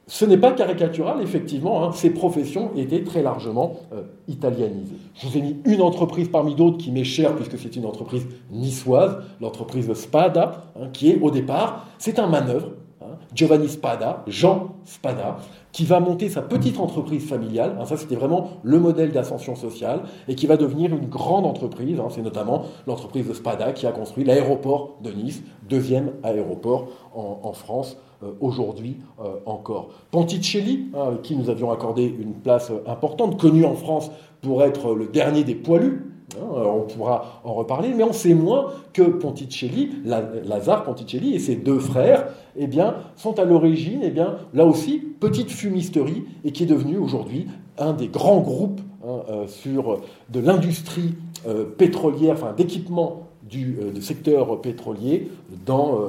[0.07, 1.93] ce n'est pas caricatural, effectivement, hein.
[1.93, 4.97] ces professions étaient très largement euh, italianisées.
[5.15, 8.27] Je vous ai mis une entreprise parmi d'autres qui m'est chère, puisque c'est une entreprise
[8.51, 13.17] niçoise, l'entreprise Spada, hein, qui est au départ, c'est un manœuvre, hein.
[13.35, 15.39] Giovanni Spada, Jean Spada,
[15.73, 20.35] qui va monter sa petite entreprise familiale, ça c'était vraiment le modèle d'ascension sociale, et
[20.35, 25.11] qui va devenir une grande entreprise, c'est notamment l'entreprise Spada qui a construit l'aéroport de
[25.11, 27.97] Nice, deuxième aéroport en France
[28.41, 29.91] aujourd'hui euh, encore.
[30.11, 34.11] Ponticelli, hein, qui nous avions accordé une place importante, connu en France
[34.41, 38.73] pour être le dernier des poilus, Hein, on pourra en reparler, mais on sait moins
[38.93, 44.39] que Ponticelli, Lazare Ponticelli et ses deux frères, eh bien, sont à l'origine, eh bien,
[44.53, 47.47] là aussi, petite fumisterie, et qui est devenu aujourd'hui
[47.79, 51.15] un des grands groupes hein, euh, sur de l'industrie
[51.47, 55.31] euh, pétrolière, enfin d'équipement du, euh, secteur pétrolier
[55.67, 56.01] dans,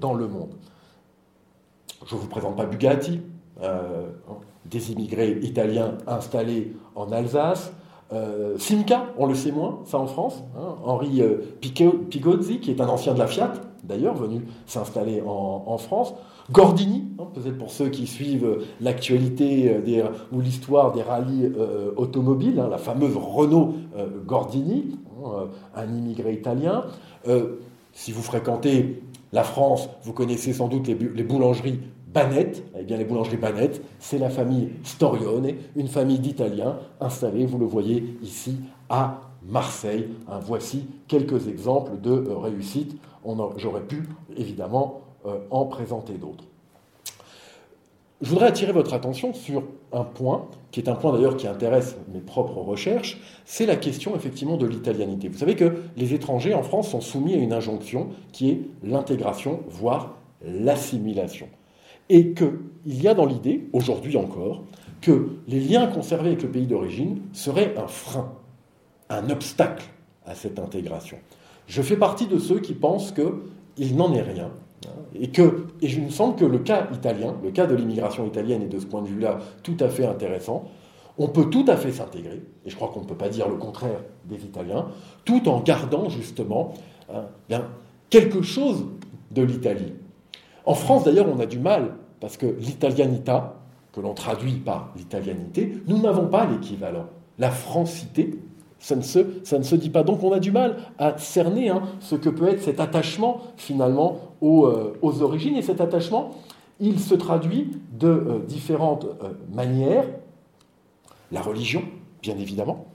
[0.00, 0.50] dans le monde.
[2.06, 3.20] Je ne vous présente pas Bugatti,
[4.66, 7.72] des immigrés italiens installés en Alsace.
[8.12, 10.42] Euh, Simca, on le sait moins, ça en France.
[10.56, 10.76] Hein.
[10.84, 13.52] Henri euh, Pigozzi, qui est un ancien de la Fiat,
[13.84, 16.14] d'ailleurs, venu s'installer en, France.
[16.50, 21.50] Gordini, hein, peut-être pour ceux qui suivent l'actualité euh, ou l'histoire des rallyes
[21.96, 23.74] automobiles, hein, la fameuse Renault
[24.26, 24.98] Gordini,
[25.74, 26.84] un immigré italien.
[27.92, 31.80] si vous fréquentez la France, vous connaissez sans doute les boulangeries
[32.12, 37.58] Banette, eh bien les boulangeries Banette, c'est la famille Storione, une famille d'Italiens installés, vous
[37.58, 38.58] le voyez ici,
[38.90, 40.08] à Marseille.
[40.42, 43.00] Voici quelques exemples de euh, réussite.
[43.56, 44.02] J'aurais pu
[44.36, 46.44] évidemment euh, en présenter d'autres.
[48.22, 51.96] Je voudrais attirer votre attention sur un point, qui est un point d'ailleurs qui intéresse
[52.14, 55.28] mes propres recherches, c'est la question effectivement de l'italianité.
[55.28, 59.60] Vous savez que les étrangers en France sont soumis à une injonction qui est l'intégration,
[59.68, 61.48] voire l'assimilation
[62.08, 64.62] et qu'il y a dans l'idée, aujourd'hui encore,
[65.00, 68.32] que les liens conservés avec le pays d'origine seraient un frein,
[69.08, 69.86] un obstacle
[70.26, 71.18] à cette intégration.
[71.66, 74.50] Je fais partie de ceux qui pensent qu'il n'en est rien,
[75.14, 78.62] et que, et je me semble que le cas italien, le cas de l'immigration italienne
[78.62, 80.64] est de ce point de vue-là tout à fait intéressant.
[81.18, 83.56] On peut tout à fait s'intégrer, et je crois qu'on ne peut pas dire le
[83.56, 84.86] contraire des Italiens,
[85.24, 86.72] tout en gardant justement
[87.12, 87.66] hein, bien,
[88.08, 88.86] quelque chose
[89.30, 89.92] de l'Italie.
[90.64, 93.56] En France, d'ailleurs, on a du mal parce que l'italianita,
[93.92, 97.06] que l'on traduit par l'italianité, nous n'avons pas l'équivalent.
[97.38, 98.38] La francité,
[98.82, 100.02] ça ne, se, ça ne, se, dit pas.
[100.02, 104.34] Donc on a du mal à cerner hein, ce que peut être cet attachement finalement
[104.40, 105.56] aux, euh, origines.
[105.56, 106.32] Et cet attachement,
[106.80, 110.04] il se traduit de euh, différentes euh, manières.
[111.30, 111.82] La religion,
[112.20, 112.86] bien évidemment.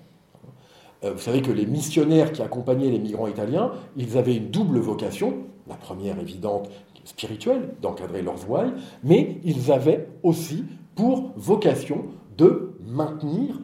[1.01, 5.33] vous savez que les missionnaires qui accompagnaient les migrants italiens, ils avaient une double vocation.
[5.67, 6.69] La première évidente,
[7.03, 8.73] spirituel d'encadrer leurs voiles,
[9.03, 12.05] mais ils avaient aussi pour vocation
[12.37, 13.59] de maintenir,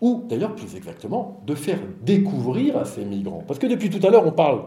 [0.00, 3.44] ou d'ailleurs plus exactement, de faire découvrir à ces migrants.
[3.46, 4.64] Parce que depuis tout à l'heure, on parle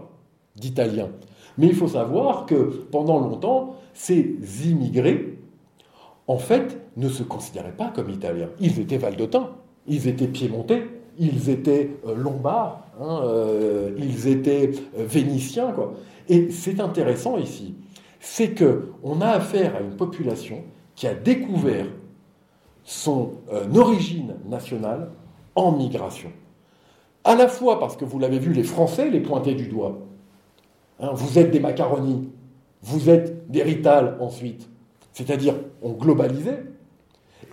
[0.56, 1.10] d'Italiens.
[1.58, 5.38] Mais il faut savoir que pendant longtemps, ces immigrés,
[6.28, 8.50] en fait, ne se considéraient pas comme Italiens.
[8.60, 9.52] Ils étaient valdotins,
[9.88, 10.88] ils étaient piémontais,
[11.18, 15.72] ils étaient euh, lombards, hein, euh, ils étaient euh, vénitiens.
[15.72, 15.94] Quoi.
[16.28, 17.76] Et c'est intéressant ici
[18.20, 20.64] c'est qu'on a affaire à une population
[20.96, 21.86] qui a découvert
[22.90, 25.12] son euh, origine nationale
[25.54, 26.32] en migration.
[27.24, 30.00] À la fois parce que vous l'avez vu, les Français les pointaient du doigt.
[31.00, 32.30] Hein, vous êtes des macaronis,
[32.82, 34.68] vous êtes des ritales ensuite.
[35.14, 36.64] C'est-à-dire, on globalisait.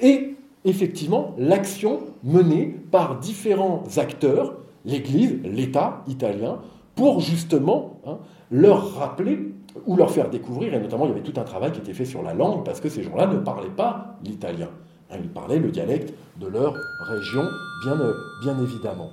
[0.01, 6.61] Et effectivement, l'action menée par différents acteurs, l'Église, l'État italien,
[6.95, 8.21] pour justement hein,
[8.51, 9.53] leur rappeler
[9.85, 12.07] ou leur faire découvrir, et notamment il y avait tout un travail qui était fait
[12.07, 14.71] sur la langue, parce que ces gens-là ne parlaient pas l'italien.
[15.15, 17.45] Ils parlaient le dialecte de leur région,
[17.85, 19.11] bien, euh, bien évidemment.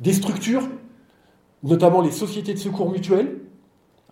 [0.00, 0.62] Des structures,
[1.62, 3.40] notamment les sociétés de secours mutuels,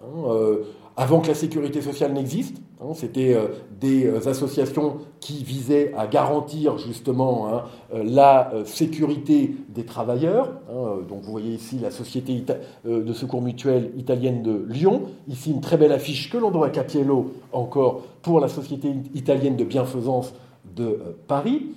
[0.03, 0.64] hein, euh,
[0.97, 2.57] avant que la sécurité sociale n'existe.
[2.81, 3.49] Hein, C'était euh,
[3.81, 10.53] des associations qui visaient à garantir justement hein, la sécurité des travailleurs.
[11.09, 12.45] Donc vous voyez ici la société
[12.85, 15.03] de secours mutuel italienne de Lyon.
[15.29, 19.57] Ici une très belle affiche que l'on doit à Capiello encore pour la société italienne
[19.57, 20.35] de bienfaisance
[20.75, 21.69] de Paris.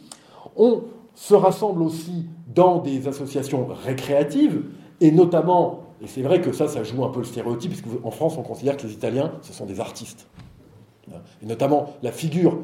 [0.55, 0.83] On
[1.15, 4.63] se rassemble aussi dans des associations récréatives
[5.01, 8.11] et notamment et c'est vrai que ça, ça joue un peu le stéréotype, parce qu'en
[8.11, 10.27] France, on considère que les Italiens, ce sont des artistes.
[11.41, 12.59] Et notamment, la figure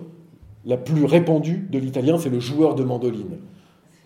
[0.65, 3.37] la plus répandue de l'italien, c'est le joueur de mandoline.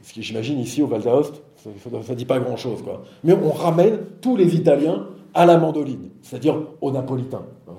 [0.04, 2.84] Ce qui, j'imagine, ici, au Val d'Aoste, ça ne dit pas grand-chose.
[2.84, 3.04] Quoi.
[3.24, 7.42] Mais on ramène tous les Italiens à la mandoline, c'est-à-dire au napolitain.
[7.68, 7.72] Euh,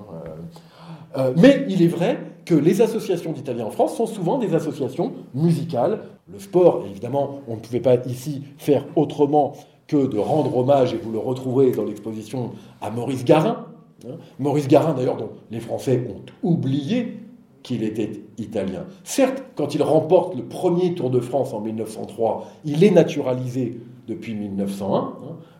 [1.16, 5.12] euh, mais il est vrai que les associations d'Italiens en France sont souvent des associations
[5.34, 6.00] musicales.
[6.32, 9.54] Le sport, évidemment, on ne pouvait pas ici faire autrement
[9.86, 13.66] que de rendre hommage, et vous le retrouverez dans l'exposition, à Maurice Garin.
[14.06, 14.16] Hein.
[14.38, 17.20] Maurice Garin, d'ailleurs, dont les Français ont oublié
[17.62, 18.84] qu'il était italien.
[19.04, 24.34] Certes, quand il remporte le premier Tour de France en 1903, il est naturalisé depuis
[24.34, 25.12] 1901, hein,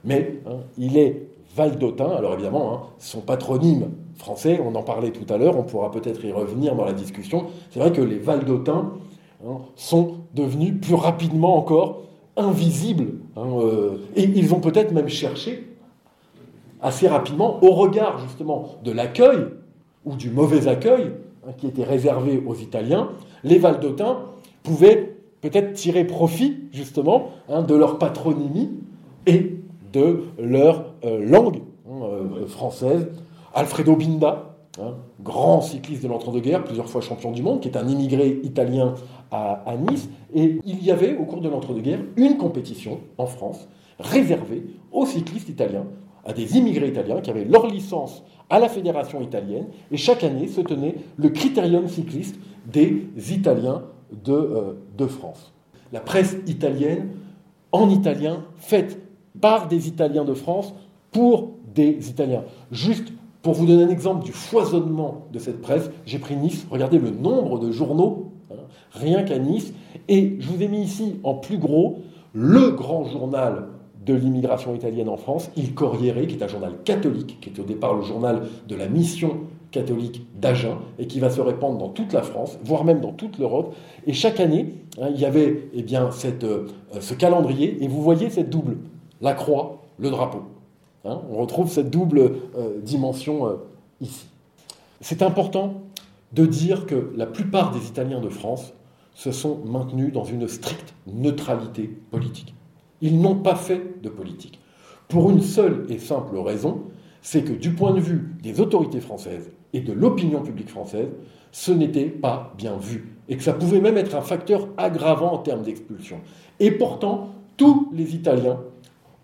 [0.05, 2.11] mais hein, il est valdotin.
[2.11, 6.33] Alors évidemment, son patronyme français, on en parlait tout à l'heure, on pourra peut-être y
[6.33, 7.47] revenir dans la discussion.
[7.71, 8.93] C'est vrai que les valdotins
[9.77, 12.03] sont devenus plus rapidement encore
[12.37, 13.49] invisibles Hein,
[14.15, 15.67] et ils ont peut-être même cherché
[16.81, 19.47] assez rapidement, au regard justement de l'accueil
[20.05, 21.13] ou du mauvais accueil
[21.47, 23.11] hein, qui était réservé aux Italiens,
[23.43, 24.19] les Valdotins
[24.63, 28.71] pouvaient peut-être tirer profit justement hein, de leur patronymie
[29.27, 29.57] et
[29.93, 33.09] de leur euh, langue euh, française.
[33.55, 34.57] Alfredo Binda,
[35.23, 38.95] grand cycliste de l'entre-deux-guerres, plusieurs fois champion du monde, qui est un immigré italien
[39.31, 40.09] à, à Nice.
[40.35, 43.69] Et il y avait, au cours de l'entre-deux-guerres, une compétition en France
[44.01, 45.87] réservée aux cyclistes italiens
[46.25, 50.49] à des immigrés italiens qui avaient leur licence à la fédération italienne, et chaque année
[50.49, 52.37] se tenait le critérium cycliste
[52.67, 53.83] des Italiens
[54.25, 55.53] de, euh, de France.
[55.93, 57.11] La presse italienne,
[57.73, 58.99] en italien, faite
[59.41, 60.75] par des Italiens de France
[61.11, 62.45] pour des Italiens.
[62.71, 63.13] Juste
[63.45, 67.11] pour vous donner un exemple du foisonnement de cette presse, j'ai pris Nice, regardez le
[67.11, 68.55] nombre de journaux, hein,
[68.91, 69.75] rien qu'à Nice,
[70.09, 71.99] et je vous ai mis ici en plus gros
[72.33, 73.67] le grand journal
[74.07, 77.65] de l'immigration italienne en France, Il Corriere, qui est un journal catholique, qui est au
[77.65, 79.37] départ le journal de la mission
[79.73, 83.39] catholique d'Agen, et qui va se répandre dans toute la France, voire même dans toute
[83.39, 83.75] l'Europe.
[84.07, 86.67] Et chaque année, hein, il y avait eh bien, euh,
[86.99, 88.79] ce calendrier, et vous voyez cette double,
[89.21, 90.45] la croix, le drapeau.
[91.05, 91.21] Hein.
[91.31, 92.19] on retrouve cette double
[92.57, 93.55] euh, dimension euh,
[94.01, 94.27] ici.
[95.01, 95.83] C'est important
[96.33, 98.73] de dire que la plupart des Italiens de France
[99.15, 102.55] se sont maintenus dans une stricte neutralité politique.
[103.01, 104.59] Ils n'ont pas fait de politique.
[105.09, 106.83] Pour une seule et simple raison,
[107.23, 111.09] c'est que du point de vue des autorités françaises et de l'opinion publique française,
[111.53, 113.17] ce n'était pas bien vu.
[113.29, 116.21] Et que ça pouvait même être un facteur aggravant en termes d'expulsion.
[116.61, 118.61] Et pourtant, tous les Italiens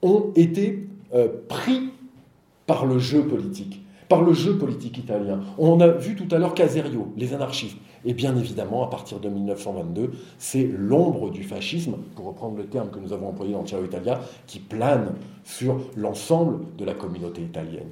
[0.03, 1.91] ont été euh, pris
[2.67, 5.41] par le jeu politique par le jeu politique italien.
[5.57, 7.79] On a vu tout à l'heure Caserio, les anarchistes.
[8.05, 12.91] Et bien évidemment, à partir de 1922, c'est l'ombre du fascisme, pour reprendre le terme
[12.91, 17.89] que nous avons employé dans Ciao Italia, qui plane sur l'ensemble de la communauté italienne.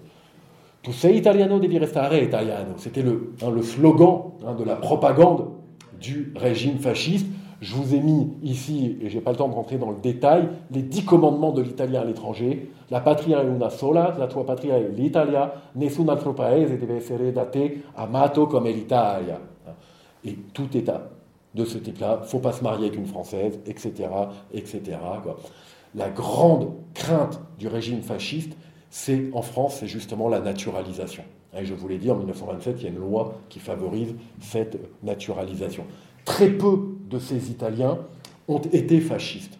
[0.82, 2.74] Tu sei italiano, devi restare italiano.
[2.78, 5.50] C'était le, hein, le slogan hein, de la propagande
[6.00, 7.26] du régime fasciste.
[7.60, 10.00] Je vous ai mis ici, et je n'ai pas le temps de rentrer dans le
[10.00, 12.70] détail, les dix commandements de l'italien à l'étranger.
[12.90, 17.32] La patria è una sola, la tua patria è l'Italia, nessun altro paese deve essere
[17.32, 19.40] da te amato come l'Italia.
[20.24, 21.10] Et tout état
[21.54, 24.08] de ce type-là, faut pas se marier avec une Française, etc.,
[24.52, 24.98] etc.
[25.94, 28.56] La grande crainte du régime fasciste,
[28.90, 31.24] c'est en France, c'est justement la naturalisation.
[31.58, 34.78] Et je vous l'ai dit, en 1927, il y a une loi qui favorise cette
[35.02, 35.84] naturalisation.
[36.24, 37.98] Très peu de ces Italiens
[38.48, 39.58] ont été fascistes.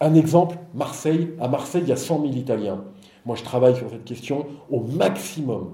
[0.00, 1.30] Un exemple, Marseille.
[1.40, 2.82] À Marseille, il y a 100 000 Italiens.
[3.24, 5.72] Moi, je travaille sur cette question au maximum.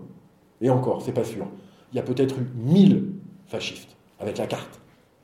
[0.60, 1.46] Et encore, c'est pas sûr.
[1.92, 3.12] Il y a peut-être eu 1000
[3.46, 4.80] fascistes, avec la carte,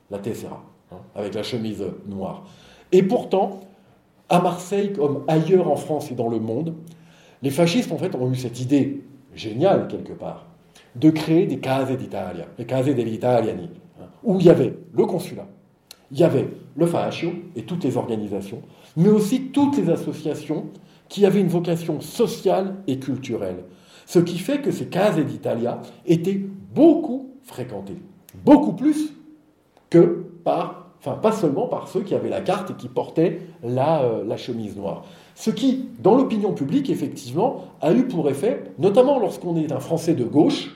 [0.09, 2.45] la TSRA, hein, avec la chemise noire.
[2.91, 3.61] Et pourtant,
[4.29, 6.73] à Marseille, comme ailleurs en France et dans le monde,
[7.43, 9.03] les fascistes, en fait, ont eu cette idée
[9.35, 10.47] géniale, quelque part,
[10.95, 13.69] de créer des case d'Italia, les case degli italiani,
[14.01, 15.45] hein, où il y avait le consulat,
[16.11, 18.61] il y avait le fascio et toutes les organisations,
[18.95, 20.65] mais aussi toutes les associations
[21.09, 23.63] qui avaient une vocation sociale et culturelle.
[24.05, 26.39] Ce qui fait que ces cases d'Italia étaient
[26.73, 27.97] beaucoup fréquentées,
[28.43, 29.13] beaucoup plus
[29.89, 34.03] que par, enfin pas seulement par ceux qui avaient la carte et qui portaient la,
[34.03, 35.05] euh, la chemise noire.
[35.33, 40.13] Ce qui, dans l'opinion publique, effectivement, a eu pour effet, notamment lorsqu'on est un Français
[40.13, 40.75] de gauche,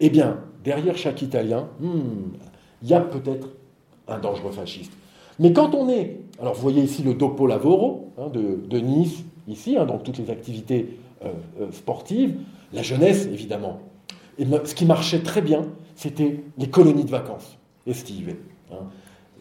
[0.00, 2.34] eh bien, derrière chaque Italien, hmm,
[2.82, 3.48] il y a peut-être
[4.08, 4.92] un dangereux fasciste.
[5.38, 9.76] Mais quand on est, alors vous voyez ici le Dopo Lavoro hein, de, Nice, ici,
[9.76, 12.36] hein, donc toutes les activités euh, euh, sportives,
[12.72, 13.80] la jeunesse évidemment.
[14.38, 18.36] Et ce qui marchait très bien, c'était les colonies de vacances estives.
[18.72, 18.86] Hein.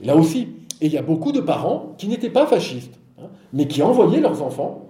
[0.02, 0.50] Là aussi,
[0.82, 3.00] et il y a beaucoup de parents qui n'étaient pas fascistes,
[3.54, 4.86] mais qui envoyaient leurs enfants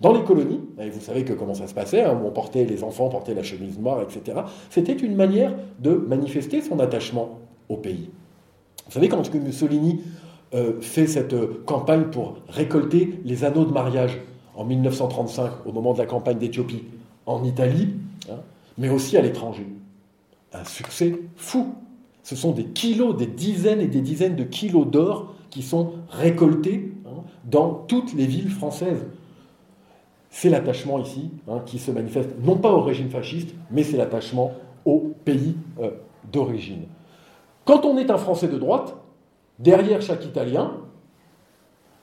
[0.00, 0.60] dans les colonies.
[0.80, 3.78] Et vous savez que comment ça se passait, on portait les enfants, portaient la chemise
[3.78, 4.40] noire, etc.
[4.70, 8.10] C'était une manière de manifester son attachement au pays.
[8.90, 10.00] Vous savez, quand Mussolini
[10.52, 14.18] euh, fait cette euh, campagne pour récolter les anneaux de mariage?
[14.56, 16.82] En 1935, au moment de la campagne d'Éthiopie,
[17.24, 17.94] en Italie,
[18.28, 18.40] hein,
[18.78, 19.64] mais aussi à l'étranger.
[20.52, 21.72] Un succès fou.
[22.24, 26.92] Ce sont des kilos, des dizaines et des dizaines de kilos d'or qui sont récoltés
[27.06, 29.06] hein, dans toutes les villes françaises.
[30.30, 34.50] C'est l'attachement ici hein, qui se manifeste, non pas au régime fasciste, mais c'est l'attachement
[34.84, 35.90] au pays euh,
[36.32, 36.86] d'origine.
[37.64, 38.96] Quand on est un Français de droite,
[39.58, 40.72] derrière chaque Italien,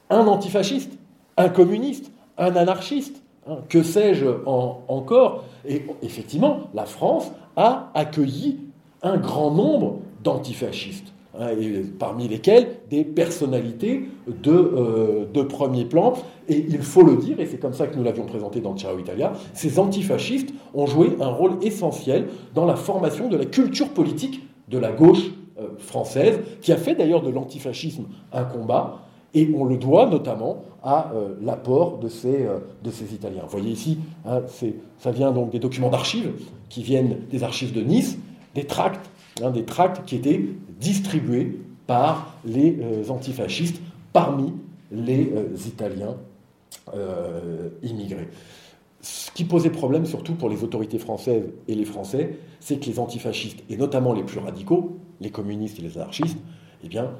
[0.09, 0.97] un antifasciste,
[1.35, 5.43] un communiste, un anarchiste, hein, que sais-je encore.
[5.67, 8.59] Et effectivement, la France a accueilli
[9.01, 11.13] un grand nombre d'antifascistes.
[11.39, 11.51] Hein,
[11.99, 16.13] parmi lesquels des personnalités de, euh, de, premier plan.
[16.49, 18.97] Et il faut le dire, et c'est comme ça que nous l'avions présenté dans Ciao
[18.97, 24.47] Italia, ces antifascistes ont joué un rôle essentiel dans la formation de la culture politique
[24.69, 25.29] de la gauche
[25.79, 29.01] française, qui a fait d'ailleurs de l'antifascisme un combat,
[29.33, 32.47] et on le doit notamment à euh, l'apport de ces,
[32.83, 33.41] de ces Italiens.
[33.43, 34.41] Vous voyez ici, hein,
[34.99, 36.31] ça vient donc des documents d'archives
[36.69, 38.17] qui viennent des archives de Nice,
[38.55, 39.09] des tracts
[39.53, 40.45] des tracts qui étaient
[40.79, 43.79] distribués par les euh, antifascistes
[44.13, 44.53] parmi
[44.91, 46.15] les euh, Italiens
[46.93, 48.27] euh, immigrés.
[49.01, 52.99] Ce qui posait problème surtout pour les autorités françaises et les Français, c'est que les
[52.99, 56.38] antifascistes, et notamment les plus radicaux, les communistes et les anarchistes,
[56.84, 57.11] eh bien,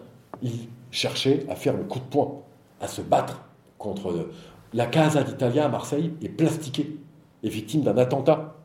[0.42, 2.42] ils cherchaient à faire le coup de poing,
[2.82, 3.44] à se battre
[3.78, 4.30] contre...
[4.74, 6.98] La Casa d'Italia à Marseille est plastiquée,
[7.42, 8.58] est victime d'un attentat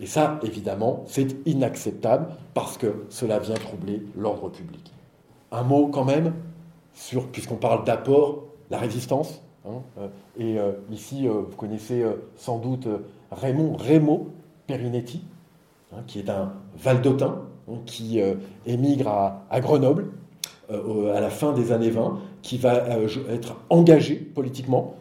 [0.00, 4.92] et ça, évidemment, c'est inacceptable parce que cela vient troubler l'ordre public.
[5.52, 6.34] Un mot quand même
[6.94, 9.42] sur, puisqu'on parle d'apport, la résistance.
[9.66, 10.08] Hein, euh,
[10.38, 12.04] et euh, ici, euh, vous connaissez
[12.36, 12.88] sans doute
[13.30, 14.28] Raymond Rémo
[14.66, 15.22] Perinetti,
[15.92, 17.42] hein, qui est un Valdotin,
[17.86, 18.20] qui
[18.66, 19.08] émigre
[19.50, 20.06] à, Grenoble
[20.68, 22.74] à la fin des années 20, qui va
[23.30, 24.94] être engagé politiquement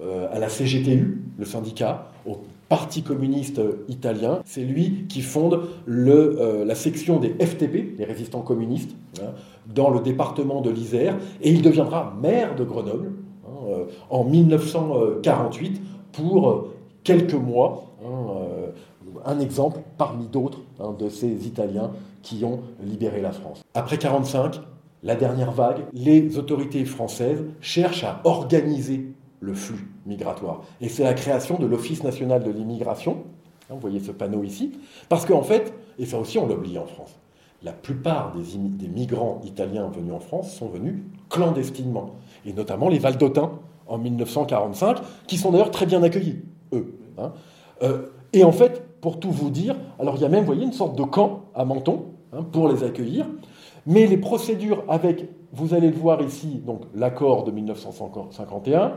[0.00, 2.38] à la CGTU, le syndicat, au
[2.72, 3.60] Parti communiste
[3.90, 4.40] italien.
[4.46, 5.60] C'est lui qui fonde
[5.90, 9.32] euh, la section des FTP, les résistants communistes, hein,
[9.66, 13.12] dans le département de l'Isère, et il deviendra maire de Grenoble
[13.44, 15.82] hein, euh, en 1948
[16.12, 17.92] pour euh, quelques mois.
[18.02, 18.38] Hein,
[19.24, 20.60] un exemple parmi d'autres
[20.98, 21.90] de ces Italiens
[22.22, 23.62] qui ont libéré la France.
[23.74, 24.60] Après 1945,
[25.02, 29.06] la dernière vague, les autorités françaises cherchent à organiser
[29.40, 30.62] le flux migratoire.
[30.80, 33.24] Et c'est la création de l'Office national de l'immigration.
[33.68, 34.72] Vous voyez ce panneau ici.
[35.08, 37.18] Parce qu'en fait, et ça aussi on l'oublie en France,
[37.64, 40.96] la plupart des, des, migrants italiens venus en France sont venus
[41.28, 42.16] clandestinement.
[42.44, 43.52] Et notamment les Valdotins
[43.86, 46.40] en 1945, qui sont d'ailleurs très bien accueillis,
[46.72, 46.94] eux.
[47.18, 47.32] Hein.
[47.82, 50.64] Euh, et en fait, pour tout vous dire, alors il y a même, vous voyez,
[50.64, 53.26] une sorte de camp à Menton hein, pour les accueillir.
[53.84, 58.94] Mais les procédures avec, vous allez le voir ici, donc l'accord de 1951,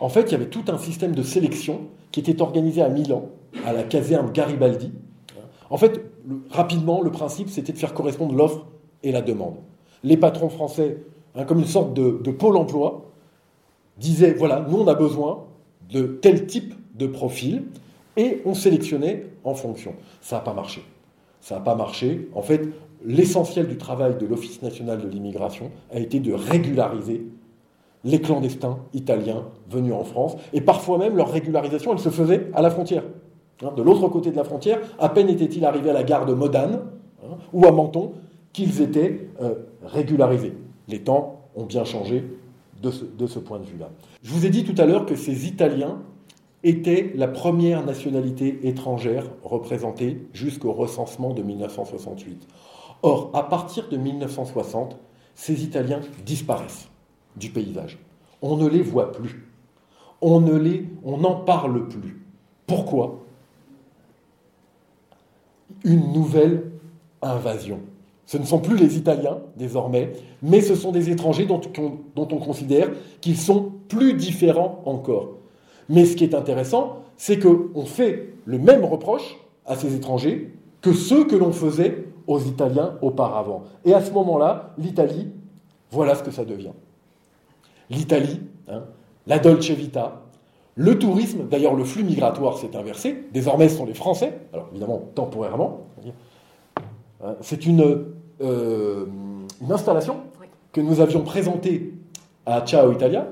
[0.00, 3.26] en fait, il y avait tout un système de sélection qui était organisé à Milan,
[3.66, 4.92] à la caserne Garibaldi.
[5.68, 6.00] En fait,
[6.50, 8.66] rapidement, le principe, c'était de faire correspondre l'offre
[9.02, 9.56] et la demande.
[10.04, 11.02] Les patrons français,
[11.34, 13.10] hein, comme une sorte de, de pôle emploi,
[13.98, 15.44] disaient, voilà, nous, on a besoin
[15.90, 17.64] de tel type de profil,
[18.18, 19.94] et on sélectionnait en fonction.
[20.20, 20.82] Ça n'a pas marché.
[21.40, 22.28] Ça n'a pas marché.
[22.34, 22.68] En fait,
[23.04, 27.26] l'essentiel du travail de l'Office national de l'immigration a été de régulariser
[28.04, 30.36] les clandestins italiens venus en France.
[30.52, 33.04] Et parfois même, leur régularisation, elle se faisait à la frontière.
[33.62, 36.34] Hein, de l'autre côté de la frontière, à peine étaient-ils arrivés à la gare de
[36.34, 36.80] Modane
[37.24, 38.12] hein, ou à Menton
[38.52, 39.54] qu'ils étaient euh,
[39.84, 40.54] régularisés.
[40.88, 42.24] Les temps ont bien changé
[42.82, 43.90] de ce, de ce point de vue-là.
[44.22, 45.98] Je vous ai dit tout à l'heure que ces Italiens
[46.64, 52.46] étaient la première nationalité étrangère représentée jusqu'au recensement de 1968.
[53.02, 54.96] Or, à partir de 1960,
[55.34, 56.88] ces Italiens disparaissent
[57.36, 57.98] du paysage.
[58.42, 59.48] On ne les voit plus.
[60.20, 62.20] On ne les, on n'en parle plus.
[62.66, 63.20] Pourquoi?
[65.84, 66.70] Une nouvelle
[67.22, 67.80] invasion.
[68.26, 72.28] Ce ne sont plus les Italiens désormais, mais ce sont des étrangers dont on, dont
[72.30, 72.90] on considère
[73.20, 75.37] qu'ils sont plus différents encore.
[75.88, 80.92] Mais ce qui est intéressant, c'est qu'on fait le même reproche à ces étrangers que
[80.92, 83.64] ceux que l'on faisait aux Italiens auparavant.
[83.84, 85.28] Et à ce moment-là, l'Italie,
[85.90, 86.72] voilà ce que ça devient.
[87.90, 88.84] l'Italie, hein,
[89.26, 90.22] la Dolce Vita,
[90.74, 95.02] le tourisme, d'ailleurs le flux migratoire s'est inversé, désormais ce sont les Français, alors évidemment
[95.14, 95.86] temporairement,
[97.24, 98.04] hein, c'est une,
[98.42, 99.06] euh,
[99.60, 100.18] une, installation
[100.72, 101.94] que nous avions présentée
[102.46, 103.26] à Ciao Italia,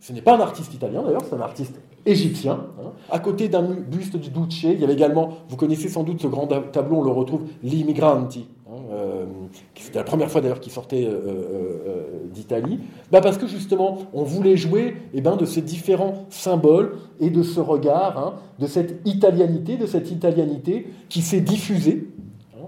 [0.00, 2.66] ce n'est pas un artiste italien d'ailleurs, c'est un artiste égyptien.
[2.80, 2.92] Hein.
[3.10, 6.26] À côté d'un buste du Duce, il y avait également, vous connaissez sans doute ce
[6.26, 8.46] grand tableau, on le retrouve, L'Immigranti,
[8.90, 9.26] euh,
[9.74, 12.80] c'était la première fois d'ailleurs qu'il sortait euh, euh, d'Italie,
[13.10, 17.42] bah parce que justement, on voulait jouer eh ben, de ces différents symboles et de
[17.42, 22.08] ce regard, hein, de cette italianité, de cette italianité qui s'est diffusée.
[22.56, 22.66] Hein.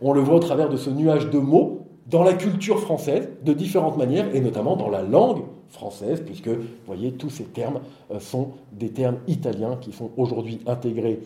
[0.00, 3.52] on le voit au travers de ce nuage de mots dans la culture française de
[3.52, 7.80] différentes manières, et notamment dans la langue française, puisque, vous voyez, tous ces termes
[8.20, 11.20] sont des termes italiens qui sont aujourd'hui intégrés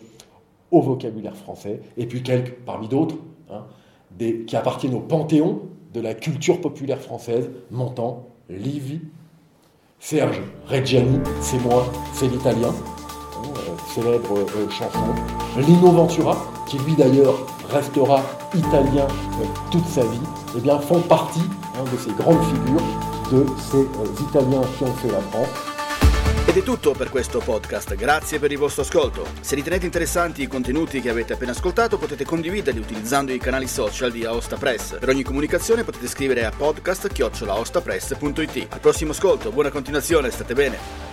[0.71, 3.15] au vocabulaire français, et puis quelques, parmi d'autres,
[3.49, 3.65] hein,
[4.17, 5.61] qui appartiennent au panthéon
[5.93, 9.01] de la culture populaire française, montant Livy,
[9.99, 14.99] Serge Reggiani, c'est moi, c'est l'italien, hein, euh, célèbre euh, chanson,
[15.57, 16.37] Lino Ventura,
[16.67, 17.35] qui lui d'ailleurs
[17.69, 18.23] restera
[18.55, 20.19] italien euh, toute sa vie,
[20.57, 21.43] eh bien, font partie
[21.75, 22.81] hein, de ces grandes figures,
[23.31, 25.49] de ces euh, Italiens qui ont fait la France.
[26.45, 29.25] Ed è tutto per questo podcast, grazie per il vostro ascolto.
[29.39, 34.11] Se ritenete interessanti i contenuti che avete appena ascoltato potete condividerli utilizzando i canali social
[34.11, 34.99] di Aosta Press.
[34.99, 38.67] Per ogni comunicazione potete scrivere a podcast.it.
[38.69, 41.10] Al prossimo ascolto, buona continuazione, state bene.